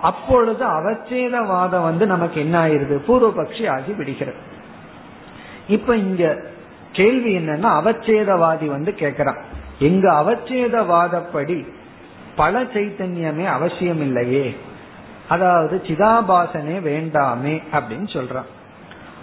அப்பொழுது 0.01 0.64
அவச்சேதவாதம் 0.66 1.88
வந்து 1.89 2.05
நமக்கு 2.05 2.38
என்ன 2.39 2.55
ஆயிருது? 2.66 2.95
பூர்வபக்ஷி 3.07 3.66
ஆகி 3.70 3.91
விடுகிறது. 3.91 4.39
இப்ப 5.68 5.95
இங்க 5.95 6.24
கேள்வி 6.91 7.32
என்னன்னா 7.38 7.70
அவச்சேதவாதி 7.80 8.68
வந்து 8.76 8.91
கேக்குறான். 8.99 9.39
எங்க 9.80 10.05
அவச்சேதவாதப்படி 10.22 11.57
பல 12.36 12.61
சைத்தன்யமே 12.63 13.45
அவசியம் 13.45 14.01
இல்லையே 14.01 14.55
அதாவது 15.27 15.82
சிதாபாசனே 15.88 16.75
வேண்டாமே 16.89 17.55
அப்படின்னு 17.73 18.07
சொல்றான். 18.17 18.49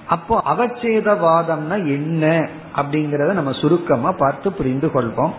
அப்போ 0.06 0.42
அவச்சேதவாதம்னா 0.44 1.76
என்ன 1.86 2.48
அப்படிங்கறத 2.76 3.32
நம்ம 3.32 3.52
சுருக்கமா 3.52 4.12
பார்த்து 4.12 4.52
புரிந்து 4.52 4.88
கொள்வோம். 4.94 5.34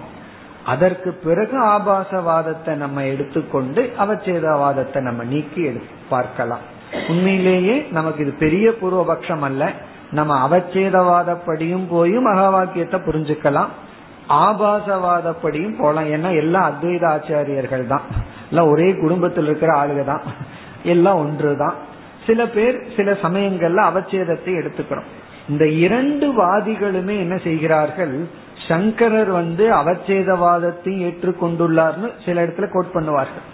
அதற்கு 0.65 1.11
பிறகு 1.11 1.55
ஆபாசவாதத்தை 1.67 2.73
நம்ம 2.75 3.03
எடுத்துக்கொண்டு 3.03 3.81
அவச்சேதவாதத்தை 3.99 4.99
நம்ம 5.01 5.23
நீக்கி 5.23 5.61
எடுத்து 5.63 5.95
பார்க்கலாம். 6.09 6.65
உண்மையிலேயே 7.07 7.85
நமக்கு 7.91 8.23
இது 8.23 8.33
பெரிய 8.45 8.69
பூர்வபக்ஷம் 8.81 9.41
அல்ல. 9.41 9.71
நம்ம 10.11 10.33
அவச்சேதவாதப்படியும் 10.47 11.87
போய் 11.89 12.17
மகா 12.27 12.49
வாக்கியத்தை 12.49 12.99
புரிஞ்சுக்கலாம். 12.99 13.71
ஆபாசவாதப்படியும் 14.29 15.77
போலாம். 15.81 16.09
ஏன்னா 16.15 16.29
எல்லாம் 16.41 16.67
அத்வைத 16.71 17.03
ஆச்சாரியர்கள் 17.15 17.85
தான் 17.87 18.05
எல்லாம் 18.49 18.71
ஒரே 18.73 18.89
குடும்பத்தில் 18.93 19.45
இருக்கிற 19.45 19.73
ஆளுக 19.81 20.03
தான் 20.03 20.23
எல்லாம் 20.83 21.21
ஒன்று 21.23 21.57
தான் 21.57 21.77
சில 22.27 22.45
பேர் 22.45 22.77
சில 22.95 23.11
சமயங்கள்ல 23.25 23.83
அவச்சேதத்தை 23.91 24.51
எடுத்துக்கிறோம். 24.61 25.09
இந்த 25.47 25.65
இரண்டு 25.67 26.27
வாதிகளுமே 26.41 27.15
என்ன 27.19 27.37
செய்கிறார்கள்? 27.37 28.15
சங்கரர் 28.67 29.31
வந்து 29.31 29.65
அவச்சேதவாதத்தையும் 29.73 31.05
ஏற்றுக்கொண்டுள்ளார்னு 31.07 32.09
சில 32.25 32.45
இடத்துல 32.45 32.67
கோட் 32.71 32.93
பண்ணுவார்கள். 32.93 33.45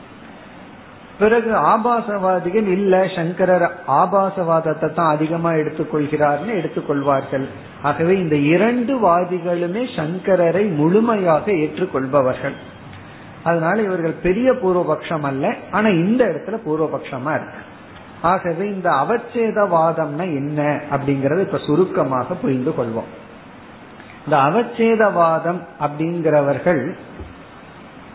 பிறகு 1.19 1.51
ஆபாசவாதிகள் 1.51 2.67
இல்ல 2.67 3.07
சங்கரர் 3.15 3.65
ஆபாசவாதத்தை 3.87 4.93
தான் 4.93 5.13
அதிகமா 5.15 5.51
எடுத்துக்கொள்கிறார்னு 5.51 6.53
எடுத்துக்கொள்வார்கள். 6.59 7.45
ஆகவே 7.81 8.13
இந்த 8.17 8.35
இரண்டு 8.35 8.93
வாதிகளுமே 9.07 9.83
சங்கரரை 9.95 10.75
முழுமையாக 10.75 11.51
ஏற்றுக்கொள்பவர்கள். 11.51 12.55
அதனால 13.43 13.81
இவர்கள் 13.81 14.15
பெரிய 14.23 14.51
பூர்வபக்ஷம் 14.51 15.21
அல்ல 15.21 15.53
ஆனா 15.71 15.87
இந்த 15.87 16.25
இடத்துல 16.25 16.59
பூர்வபக்ஷமா 16.67 17.33
இருக்கு. 17.35 17.61
ஆகவே 18.21 18.65
இந்த 18.67 18.89
அவச்சேதவாதம்னா 18.89 20.25
என்ன 20.39 20.79
அப்படிங்கறத 20.91 21.39
இப்ப 21.39 21.57
சுருக்கமாக 21.57 22.33
புரிந்து 22.33 22.71
கொள்வோம். 22.71 23.11
இந்த 24.25 24.37
அவச்சேதவாதம் 24.37 25.61
அப்படிங்கிறவர்கள் 25.79 26.95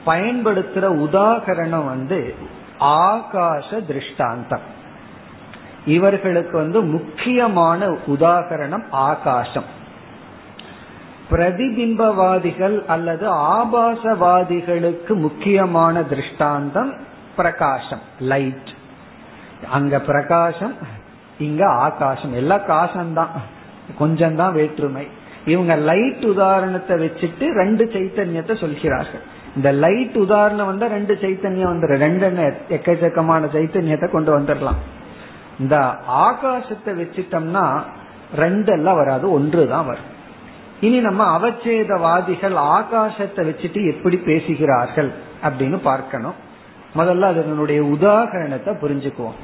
பயன்படுத்துற 0.07 0.85
உதாகரணம் 1.07 1.85
வந்து 1.85 2.35
ஆகாச 2.81 3.69
திருஷ்டாந்தம். 3.87 4.67
இவர்களுக்கு 5.85 6.57
வந்து 6.59 6.83
முக்கியமான 6.83 7.87
உதாகரணம் 7.87 8.85
ஆகாசம் 8.91 9.69
பிரதிபிம்பவாதிகள் 11.31 12.85
அல்லது 12.85 13.27
ஆபாசவாதிகளுக்கு 13.33 15.15
முக்கியமான 15.15 16.03
திருஷ்டாந்தம் 16.03 16.95
பிரகாசம் 17.37 18.03
லைட் 18.19 18.71
அங்க 19.71 20.01
பிரகாசம் 20.01 20.75
இங்க 21.39 21.69
ஆகாசம் 21.69 22.33
எல்லாம் 22.33 22.67
காசம்தான் 22.67 23.29
கொஞ்சம் 23.99 24.37
தான் 24.37 24.53
வேற்றுமை. 24.53 25.07
இவங்க 25.45 25.77
லைட் 25.77 26.25
உதாரணத்தை 26.25 26.97
வச்சுட்டு 26.97 27.47
ரெண்டு 27.53 27.85
சைத்தன்யத்தை 27.85 28.61
சொல்கிறார்கள். 28.61 29.25
இந்த 29.57 29.73
லைட் 29.73 30.17
உதாரணம் 30.17 30.67
வந்தா 30.67 30.87
ரெண்டு 30.87 31.15
சைத்தன்யம் 31.15 31.73
வந்துடும் 31.73 32.03
ரெண்டு 32.07 32.27
எக்கச்சக்கமான 32.69 33.49
சைத்தன்யத்தை 33.53 34.11
கொண்டு 34.11 34.39
வந்துடலாம் 34.39 34.81
இந்த 35.59 35.77
ஆகாசத்தை 36.09 36.93
வச்சுட்டோம்னா 37.01 37.83
ரெண்டு 38.35 38.73
எல்லாம் 38.73 38.97
வராது 38.97 39.33
ஒன்று 39.33 39.69
தான் 39.69 39.87
வரும். 39.87 40.09
இனி 40.81 40.99
நம்ம 41.01 41.23
அவச்சேதவாதிகள் 41.39 42.55
ஆகாசத்தை 42.77 43.43
வச்சுட்டு 43.49 43.81
எப்படி 43.95 44.17
பேசுகிறார்கள் 44.17 45.13
அப்படின்னு 45.43 45.77
பார்க்கணும். 45.77 46.39
முதல்ல 46.97 47.21
அதனுடைய 47.21 47.83
உதாகரணத்தை 47.83 48.73
புரிஞ்சுக்குவோம். 48.83 49.39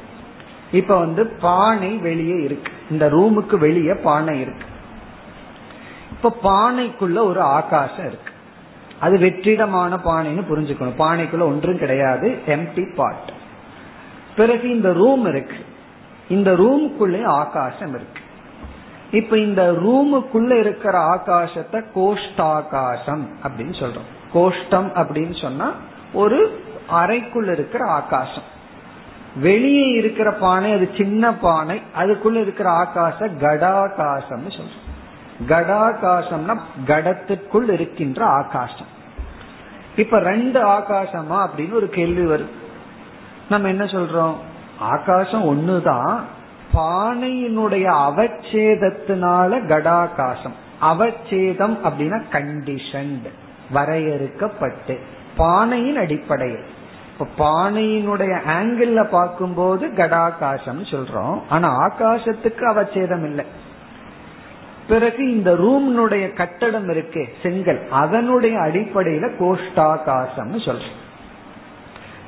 இப்ப 0.73 0.99
வந்து 0.99 1.27
பானை 1.27 1.97
வெளியே 1.97 2.43
இருக்கு. 2.43 2.73
இந்த 2.91 3.09
ரூமுக்கு 3.11 3.59
வெளியே 3.59 3.95
பானை 3.95 4.41
இருக்கு. 4.41 4.65
இப்ப 6.11 6.37
பானைக்குள்ள 6.43 7.19
ஒரு 7.25 7.41
ஆகாசம் 7.41 8.07
இருக்கு. 8.07 8.33
அது 9.01 9.19
வெற்றிடமான 9.19 9.99
பானைன்னு 10.05 10.45
புரிஞ்சுக்கணும். 10.51 10.99
பானைக்குள்ள 10.99 11.41
ஒன்றும் 11.41 11.79
கிடையாது. 11.79 12.39
எம்டி 12.47 12.95
பாட் 12.95 13.33
பிறகு 14.37 14.71
இந்த 14.71 14.93
ரூம் 14.93 15.27
இருக்கு. 15.27 15.65
இந்த 16.29 16.53
ரூமுக்குள்ளே 16.53 17.25
ஆகாசம் 17.25 17.95
இருக்கு. 17.95 18.21
இப்ப 19.11 19.39
இந்த 19.39 19.73
ரூமுக்குள்ள 19.73 20.59
இருக்கிற 20.59 20.99
ஆகாசத்தை 20.99 21.85
கோஷ்டாகாசம் 21.95 23.25
அப்படின்னு 23.49 23.75
சொல்றோம். 23.83 24.09
கோஷ்டம் 24.35 24.89
அப்படின்னு 24.95 25.41
சொன்னா 25.41 25.73
ஒரு 26.13 26.65
அறைக்குள்ள 26.91 27.53
இருக்கிற 27.53 27.85
ஆகாசம். 27.85 28.55
வெளியே 29.37 29.89
இருக்கிற 29.89 30.33
பானை 30.33 30.73
அது 30.73 30.91
சின்ன 30.97 31.35
பானை 31.35 31.83
அதுக்குள்ள 31.99 32.35
இருக்கிற 32.35 32.71
ஆகாச 32.71 33.31
கடாகாசம்னு 33.41 34.51
சொல்றோம். 34.51 34.86
கடாகாசம்னா 35.49 36.59
கடத்திற்குள் 36.87 37.71
இருக்கின்ற 37.71 38.25
ஆகாசம். 38.25 38.95
இப்ப 39.97 40.19
ரெண்டு 40.19 40.67
ஆகாசமா 40.67 41.49
அப்படின்னு 41.49 41.73
ஒரு 41.73 41.89
கேள்வி 41.89 42.35
வருது 42.35 42.51
நம்ம 43.49 43.69
என்ன 43.69 43.85
சொல்றோம்? 43.85 44.35
ஆகாசம் 44.79 45.45
ஒண்ணுதான். 45.45 46.21
பானையினுடைய 46.75 47.91
அவச்சேதத்தினால 47.93 49.67
கடாகாசம். 49.67 50.53
அவச்சேதம் 50.83 51.79
அப்படின்னா 51.85 52.23
கண்டிஷன்ட் 52.33 53.29
வரையறுக்கப்பட்டு 53.75 55.01
பானையின் 55.37 55.97
அடிப்படையில். 55.97 56.65
இப்ப 57.19 57.51
பானையினுடைய 57.51 58.39
ஆங்கிள் 58.49 59.05
பார்க்கும்போது 59.05 59.87
கடாகாசம் 59.87 60.85
சொல்றோம். 60.91 61.43
ஆனா 61.49 61.77
ஆகாசத்துக்கு 61.77 62.61
அவச்சேதம் 62.61 63.25
இல்லை. 63.25 63.47
பிறகு 64.89 65.33
இந்த 65.33 65.55
ரூம்னுடைய 65.55 66.33
கட்டடம் 66.33 66.89
இருக்கே 66.89 67.29
செங்கல். 67.43 67.89
அதனுடைய 67.91 68.59
அடிப்படையில 68.59 69.31
கோஷ்டாகாசம்னு 69.39 70.57
சொல்றோம். 70.57 70.95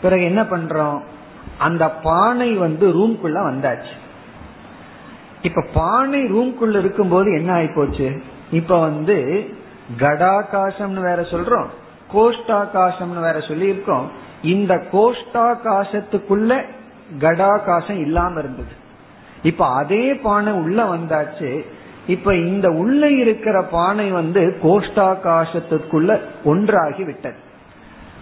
பிறகு 0.03 0.23
என்ன 0.23 0.43
பண்றோம்? 0.43 1.03
அந்த 1.59 1.91
பானை 1.91 2.53
வந்து 2.53 2.89
ரூம்குள்ள 2.89 3.37
வந்தாச்சு. 3.51 3.97
இப்ப 5.43 5.67
பானை 5.75 6.25
ரூம்குள்ள 6.25 6.79
இருக்கும்போது 6.79 7.33
என்ன 7.33 7.53
ஆயி 7.53 7.75
போச்சு 7.75 8.23
இப்ப 8.51 8.81
வந்து 8.81 9.49
கடாகாசம்னு 9.99 11.01
வேற 11.01 11.23
சொல்றோம். 11.23 11.67
கோஷ்டாகாசம்னு 12.15 13.21
வேற 13.21 13.39
சொல்லியிருக்கோம். 13.39 14.05
இந்த 14.43 14.75
கோஷ்டாகாசத்துக்குள்ள 14.93 16.63
கடாகாசம் 17.19 18.01
இல்லாம 18.01 18.39
இருந்தது. 18.39 18.73
இப்ப 19.43 19.67
அதே 19.67 20.15
பானை 20.15 20.53
உள்ள 20.53 20.85
வந்தாச்சு. 20.85 21.67
இப்ப 22.09 22.35
இந்த 22.35 22.69
உள்ள 22.83 23.11
இருக்கிற 23.11 23.57
பானை 23.63 24.11
வந்து 24.11 24.43
கோஷ்டாகாசத்துக்குள்ள 24.63 26.21
ஒன்றாகி 26.45 27.05
விட்டது. 27.05 27.39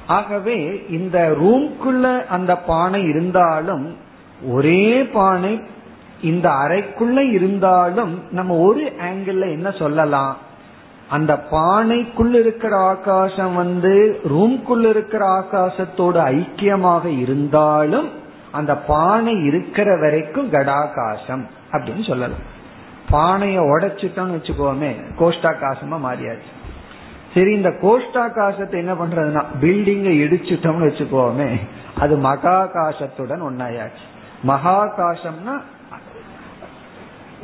ஆகவே 0.07 0.59
இந்த 0.91 1.19
ரூம்குள்ள 1.43 2.27
அந்த 2.27 2.57
பானை 2.57 3.01
இருந்தாலும் 3.03 3.87
ஒரே 4.47 4.89
பானை 5.03 5.61
இந்த 6.23 6.49
அறைக்குள்ள 6.49 7.19
இருந்தாலும் 7.31 8.23
நம்ம 8.31 8.57
ஒரு 8.57 8.93
ஆங்கிள் 9.11 9.41
என்ன 9.41 9.71
சொல்லலாம்? 9.71 10.37
அந்த 11.09 11.33
பானைக்குள்ள 11.51 12.35
இருக்கிற 12.41 12.77
ஆகாசம் 12.77 13.55
வந்து 13.55 14.21
ரூம்குள்ள 14.29 14.89
இருக்கிற 14.89 15.25
ஆகாசத்தோடு 15.41 16.21
ஐக்கியமாக 16.33 17.05
இருந்தாலும் 17.19 18.09
அந்த 18.51 18.75
பானை 18.77 19.35
இருக்கிற 19.45 19.99
வரைக்கும் 19.99 20.51
கடாகாசம் 20.51 21.45
அப்படின்னு 21.73 22.05
சொல்லலாம். 22.07 22.55
பானைய 23.11 23.59
உடைச்சிட்டோம்னு 23.73 24.37
வச்சுக்கோமே 24.37 24.91
கோஷ்டாகாசமா 25.19 25.99
மாறியாச்சு. 26.07 26.51
சரி 27.35 27.51
இந்த 27.53 27.71
கோஷ்டாகாசத்தை 27.83 28.77
என்ன 28.83 28.95
பண்றதுன்னா 28.95 29.43
பில்டிங்கை 29.61 30.13
இடிச்சுட்டோம்னு 30.25 30.89
வச்சுக்கோமே 30.89 31.49
அது 31.99 32.17
மகா 32.17 32.59
காசத்துடன் 32.75 33.43
ஒன்னாயாச்சு 33.43 34.05
மகாகாசம்னா 34.47 35.55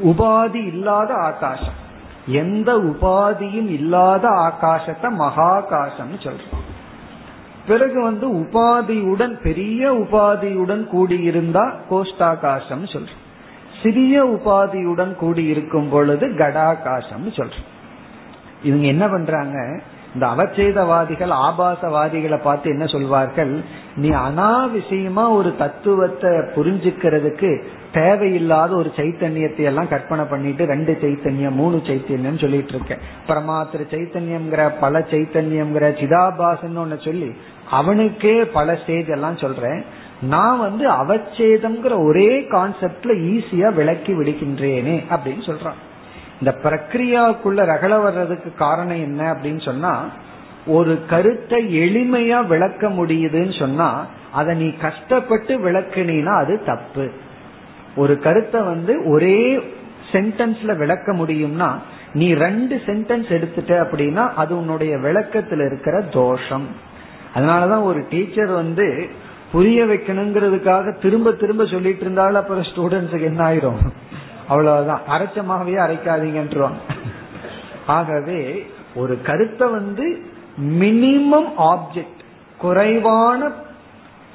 உபாதி 0.04 0.60
இல்லாத 0.66 1.14
ஆகாசம். 1.14 1.78
எந்த 2.26 2.70
உபாதியும் 2.90 3.70
இல்லாத 3.78 4.24
ஆகாசத்தை 4.28 5.08
மகாகாசம்னு 5.24 6.18
சொல்றோம். 6.26 6.62
பிறகு 7.66 8.02
வந்து 8.02 8.26
உபாதியுடன் 8.34 9.34
பெரிய 9.42 9.92
உபாதியுடன் 9.92 10.84
கூடியிருந்தா 10.94 11.64
கோஷ்டாகாசம் 11.90 12.86
சொல்றோம். 12.94 13.21
சிறிய 13.82 14.24
உபாதியுடன் 14.24 15.14
கூடி 15.14 15.44
இருக்கும் 15.44 15.88
பொழுது 15.88 16.26
கடாகாசம் 16.26 17.26
சொல்றோம். 17.26 17.68
இவங்க 18.62 18.86
என்ன 18.86 19.08
பண்றாங்க? 19.08 19.80
இந்த 20.14 20.26
அவச்சேதவாதிகள் 20.26 21.32
ஆபாசவாதிகளை 21.46 22.38
பார்த்து 22.42 22.70
என்ன 22.70 22.86
சொல்வார்கள்? 22.86 23.60
நீ 23.96 24.08
அனாவசியமா 24.08 25.30
ஒரு 25.30 25.56
தத்துவத்தை 25.56 26.30
புரிஞ்சுக்கிறதுக்கு 26.30 27.62
தேவையில்லாத 27.92 28.74
ஒரு 28.74 28.92
சைத்தன்யத்தை 28.96 29.60
எல்லாம் 29.60 29.88
கற்பனை 29.88 30.24
பண்ணிட்டு 30.24 30.64
ரெண்டு 30.64 30.98
சைத்தன்யம் 31.00 31.58
மூணு 31.60 31.76
சைத்தன்யம் 31.76 32.40
சொல்லிட்டு 32.40 32.74
இருக்க. 32.74 32.98
பரமாத்திர 33.26 33.86
சைத்தன்யம்ங்கிற 33.94 34.72
பல 34.80 34.98
சைத்தன்யம்ங்கிற 34.98 35.88
சிதாபாசன் 36.02 36.76
ஒன்னு 36.76 36.98
சொல்லி 36.98 37.32
அவனுக்கே 37.70 38.44
பல 38.44 38.76
ஸ்டேஜ் 38.76 39.08
எல்லாம் 39.08 39.36
சொல்றேன். 39.36 39.84
நான் 40.22 40.58
வந்து 40.58 40.90
அவச்சேதம்ங்கிற 40.90 42.04
ஒரே 42.04 42.40
கான்செப்ட்ல 42.40 43.12
ஈஸியா 43.30 43.74
விளக்கி 43.74 44.12
விடுகின்றேனே 44.12 45.02
அப்படின்னு 45.10 45.42
சொல்றான். 45.50 45.80
இந்த 46.40 46.58
பிரக்ரியாவுக்குள்ள 46.62 47.60
ரகல 47.72 48.02
வர்றதுக்கு 48.02 48.54
காரணம் 48.54 49.02
என்ன 49.02 49.32
அப்படின்னு 49.32 49.64
சொன்னா 49.64 50.08
ஒரு 50.66 50.98
கருத்தை 51.08 51.78
எளிமையா 51.78 52.46
விளக்க 52.46 52.88
முடியுதுன்னு 52.88 53.58
சொன்னா 53.58 54.06
அதை 54.32 54.56
நீ 54.56 54.70
கஷ்டப்பட்டு 54.70 55.58
விளக்குனீனா 55.58 56.36
அது 56.36 56.64
தப்பு. 56.64 57.10
ஒரு 57.96 58.18
கருத்தை 58.18 58.60
வந்து 58.60 59.08
ஒரே 59.08 59.62
சென்டென்ஸ்ல 60.12 60.76
விளக்க 60.76 61.12
முடியும்னா 61.12 61.72
நீ 62.12 62.34
ரெண்டு 62.34 62.82
சென்டென்ஸ் 62.86 63.28
எடுத்துட்ட 63.28 63.72
அப்படின்னா 63.84 64.34
அது 64.34 64.58
உன்னுடைய 64.58 64.96
விளக்கத்துல 64.96 65.66
இருக்கிற 65.66 66.00
தோஷம். 66.00 66.66
அதனாலதான் 67.34 67.82
ஒரு 67.82 68.04
டீச்சர் 68.10 68.50
வந்து 68.50 69.08
புரிய 69.52 69.84
வைக்கணுங்கிறதுக்காக 69.84 71.00
திரும்ப 71.00 71.32
திரும்ப 71.32 71.66
சொல்லிட்டு 71.66 72.00
இருந்தாலும் 72.00 72.40
அப்புறம் 72.40 72.62
ஸ்டூடெண்ட்ஸுக்கு 72.62 73.22
என்ன 73.22 73.50
ஆயிரும்? 73.50 73.90
அவ்வளவுதான். 74.48 75.00
அரைச்சமாகவே 75.08 75.74
அரைக்காதீங்கன்றான் 75.86 76.74
ஆகவே 77.86 78.70
ஒரு 78.94 79.22
கருத்தை 79.22 79.68
வந்து 79.68 80.26
மினிமம் 80.60 81.52
ஆப்ஜெக்ட் 81.58 82.20
குறைவான 82.58 83.50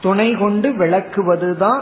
துணை 0.02 0.34
கொண்டு 0.34 0.70
விளக்குவதுதான் 0.70 1.82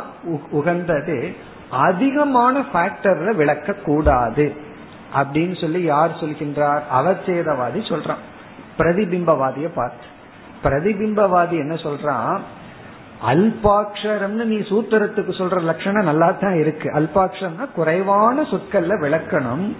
உகந்தது. 0.51 1.35
அதிகமான 1.69 2.59
ஃபேக்டர்ல 2.73 3.35
விளக்க 3.35 3.73
கூடாது 3.73 4.55
அப்படின்னு 5.15 5.61
சொல்லி 5.61 5.81
யார் 5.81 6.19
சொல்கின்றார்? 6.21 6.81
அவச்சேதவாதி 6.93 7.73
சொல்றான். 7.73 8.23
பிரதிபிம்பவாதிய 8.77 9.69
பார்த்து. 9.75 10.05
பிரதிபிம்பவாதி 10.63 11.49
என்ன 11.49 11.73
சொல்றான்? 11.73 12.39
அல்பாட்சரம்னு 13.23 14.43
நீ 14.43 14.55
சூத்திரத்துக்கு 14.55 15.33
சொல்ற 15.37 15.61
லட்சணம் 15.61 16.03
நல்லா 16.03 16.31
தான் 16.31 16.59
இருக்கு. 16.59 16.89
அல்பாட்சரம்னா 16.89 17.71
குறைவான 17.75 18.41
சொற்கள்ல 18.41 18.99
விளக்கணும். 19.01 19.75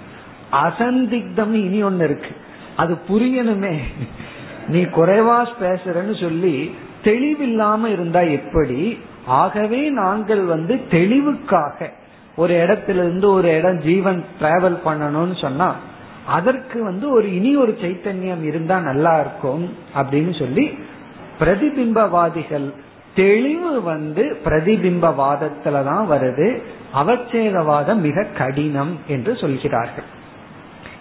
அசந்திக்தம் 0.52 1.54
இனி 1.54 1.84
ஒன்னு 1.84 2.04
இருக்கு. 2.04 2.30
அது 2.76 2.98
புரியணுமே. 3.10 3.80
நீ 4.68 4.82
குறைவா 4.82 5.46
பேசுறன்னு 5.62 6.22
சொல்லி 6.22 6.76
தெளிவில்லாம 7.04 7.86
இருந்தா 7.86 8.20
எப்படி? 8.20 9.00
ஆகவே 9.26 9.90
நாங்கள் 9.90 10.44
வந்து 10.44 10.82
தெளிவுக்காக 10.90 11.90
ஒரு 12.36 12.54
இடத்துல 12.54 12.90
இருந்து 12.90 13.32
ஒரு 13.32 13.58
இடம் 13.58 13.82
ஜீவன் 13.82 14.26
டிராவல் 14.42 14.78
பண்ணணும்னு 14.86 15.42
சொன்னா 15.42 15.76
அதற்கு 16.28 16.84
வந்து 16.84 17.10
ஒரு 17.10 17.34
இனி 17.34 17.56
ஒரு 17.56 17.78
சைத்தன்யம் 17.82 18.44
இருந்தா 18.44 18.80
நல்லா 18.80 19.20
இருக்கும் 19.20 19.74
அப்படின்னு 19.96 20.40
சொல்லி 20.40 20.78
பிரதிபிம்பவாதிகள் 21.40 22.74
தெளிவு 23.16 23.82
வந்து 23.82 24.38
பிரதிபிம்பவாதத்துல 24.46 25.84
தான் 25.84 26.12
வருது. 26.12 26.62
அவச்சேதவாதம் 26.96 27.96
மிக 27.96 28.24
கடினம் 28.24 29.00
என்று 29.08 29.36
சொல்கிறார்கள். 29.36 30.04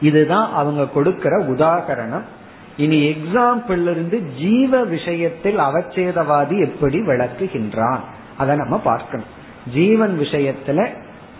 இதுதான் 0.00 0.52
அவங்க 0.52 0.86
கொடுக்கிற 0.86 1.38
உதாகரணம். 1.38 2.22
இனி 2.76 3.08
எக்ஸாம்பிள் 3.08 3.82
இருந்து 3.90 4.22
ஜீவ 4.38 4.84
விஷயத்தில் 4.84 5.58
அவச்சேதவாதி 5.58 6.60
எப்படி 6.64 7.00
விளக்குகின்றான்? 7.00 7.98
அதை 8.38 8.56
நம்ம 8.56 8.78
பார்க்கணும். 8.78 9.26
ஜீவன் 9.72 10.18
விஷயத்துல 10.20 10.88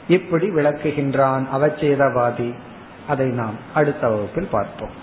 எப்படி 0.08 0.50
விளக்குகின்றான் 0.50 1.44
அவச்சேதவாதி? 1.54 2.54
அதை 3.08 3.26
நாம் 3.26 3.54
அடுத்த 3.74 4.08
வகுப்பில் 4.08 4.48
பார்ப்போம். 4.50 5.02